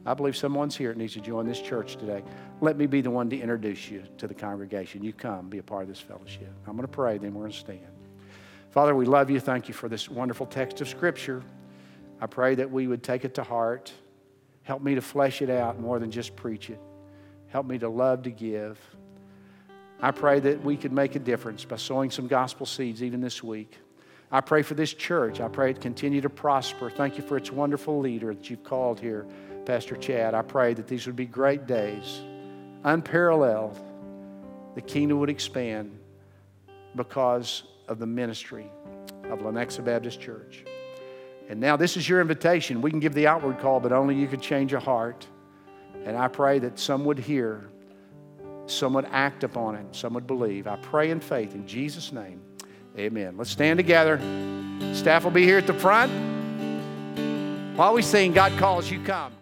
I 0.05 0.13
believe 0.13 0.35
someone's 0.35 0.75
here 0.75 0.89
that 0.89 0.97
needs 0.97 1.13
to 1.13 1.21
join 1.21 1.47
this 1.47 1.61
church 1.61 1.95
today. 1.95 2.23
Let 2.59 2.77
me 2.77 2.87
be 2.87 3.01
the 3.01 3.11
one 3.11 3.29
to 3.29 3.39
introduce 3.39 3.89
you 3.89 4.03
to 4.17 4.27
the 4.27 4.33
congregation. 4.33 5.03
You 5.03 5.13
come, 5.13 5.49
be 5.49 5.59
a 5.59 5.63
part 5.63 5.83
of 5.83 5.89
this 5.89 5.99
fellowship. 5.99 6.51
I'm 6.65 6.73
going 6.73 6.87
to 6.87 6.87
pray, 6.87 7.17
then 7.17 7.33
we're 7.33 7.41
going 7.41 7.51
to 7.51 7.57
stand. 7.57 7.87
Father, 8.71 8.95
we 8.95 9.05
love 9.05 9.29
you. 9.29 9.39
Thank 9.39 9.67
you 9.67 9.73
for 9.73 9.89
this 9.89 10.09
wonderful 10.09 10.45
text 10.45 10.79
of 10.81 10.87
Scripture. 10.87 11.43
I 12.19 12.27
pray 12.27 12.55
that 12.55 12.71
we 12.71 12.87
would 12.87 13.03
take 13.03 13.25
it 13.25 13.35
to 13.35 13.43
heart. 13.43 13.91
Help 14.63 14.81
me 14.81 14.95
to 14.95 15.01
flesh 15.01 15.41
it 15.41 15.49
out 15.49 15.79
more 15.79 15.99
than 15.99 16.09
just 16.09 16.35
preach 16.35 16.69
it. 16.69 16.79
Help 17.47 17.65
me 17.65 17.77
to 17.79 17.89
love 17.89 18.23
to 18.23 18.31
give. 18.31 18.79
I 20.01 20.11
pray 20.11 20.39
that 20.39 20.63
we 20.63 20.77
could 20.77 20.91
make 20.91 21.15
a 21.15 21.19
difference 21.19 21.63
by 21.63 21.75
sowing 21.75 22.09
some 22.09 22.27
gospel 22.27 22.65
seeds 22.65 23.03
even 23.03 23.21
this 23.21 23.43
week. 23.43 23.77
I 24.31 24.41
pray 24.41 24.61
for 24.61 24.73
this 24.73 24.93
church. 24.93 25.39
I 25.41 25.47
pray 25.47 25.71
it 25.71 25.81
continue 25.81 26.21
to 26.21 26.29
prosper. 26.29 26.89
Thank 26.89 27.17
you 27.17 27.23
for 27.23 27.37
its 27.37 27.51
wonderful 27.51 27.99
leader 27.99 28.33
that 28.33 28.49
you've 28.49 28.63
called 28.63 28.99
here. 28.99 29.27
Pastor 29.65 29.95
Chad. 29.95 30.33
I 30.33 30.41
pray 30.41 30.73
that 30.73 30.87
these 30.87 31.05
would 31.05 31.15
be 31.15 31.25
great 31.25 31.67
days, 31.67 32.21
unparalleled. 32.83 33.79
The 34.75 34.81
kingdom 34.81 35.19
would 35.19 35.29
expand 35.29 35.97
because 36.95 37.63
of 37.87 37.99
the 37.99 38.07
ministry 38.07 38.71
of 39.25 39.39
Lenexa 39.39 39.83
Baptist 39.83 40.19
Church. 40.19 40.63
And 41.49 41.59
now, 41.59 41.75
this 41.75 41.97
is 41.97 42.07
your 42.07 42.21
invitation. 42.21 42.81
We 42.81 42.89
can 42.89 43.01
give 43.01 43.13
the 43.13 43.27
outward 43.27 43.59
call, 43.59 43.79
but 43.79 43.91
only 43.91 44.15
you 44.15 44.27
could 44.27 44.41
change 44.41 44.73
a 44.73 44.79
heart. 44.79 45.27
And 46.05 46.17
I 46.17 46.27
pray 46.29 46.59
that 46.59 46.79
some 46.79 47.03
would 47.05 47.19
hear, 47.19 47.69
some 48.71 48.93
would 48.93 49.07
act 49.11 49.43
upon 49.43 49.75
it, 49.75 49.85
some 49.95 50.13
would 50.13 50.27
believe. 50.27 50.67
I 50.67 50.77
pray 50.77 51.11
in 51.11 51.19
faith 51.19 51.55
in 51.55 51.67
Jesus' 51.67 52.11
name. 52.11 52.41
Amen. 52.97 53.37
Let's 53.37 53.51
stand 53.51 53.77
together. 53.77 54.19
Staff 54.93 55.23
will 55.23 55.31
be 55.31 55.43
here 55.43 55.57
at 55.57 55.67
the 55.67 55.73
front. 55.73 56.11
While 57.77 57.93
we 57.93 58.01
sing, 58.01 58.33
God 58.33 58.57
calls 58.59 58.91
you 58.91 59.01
come. 59.03 59.33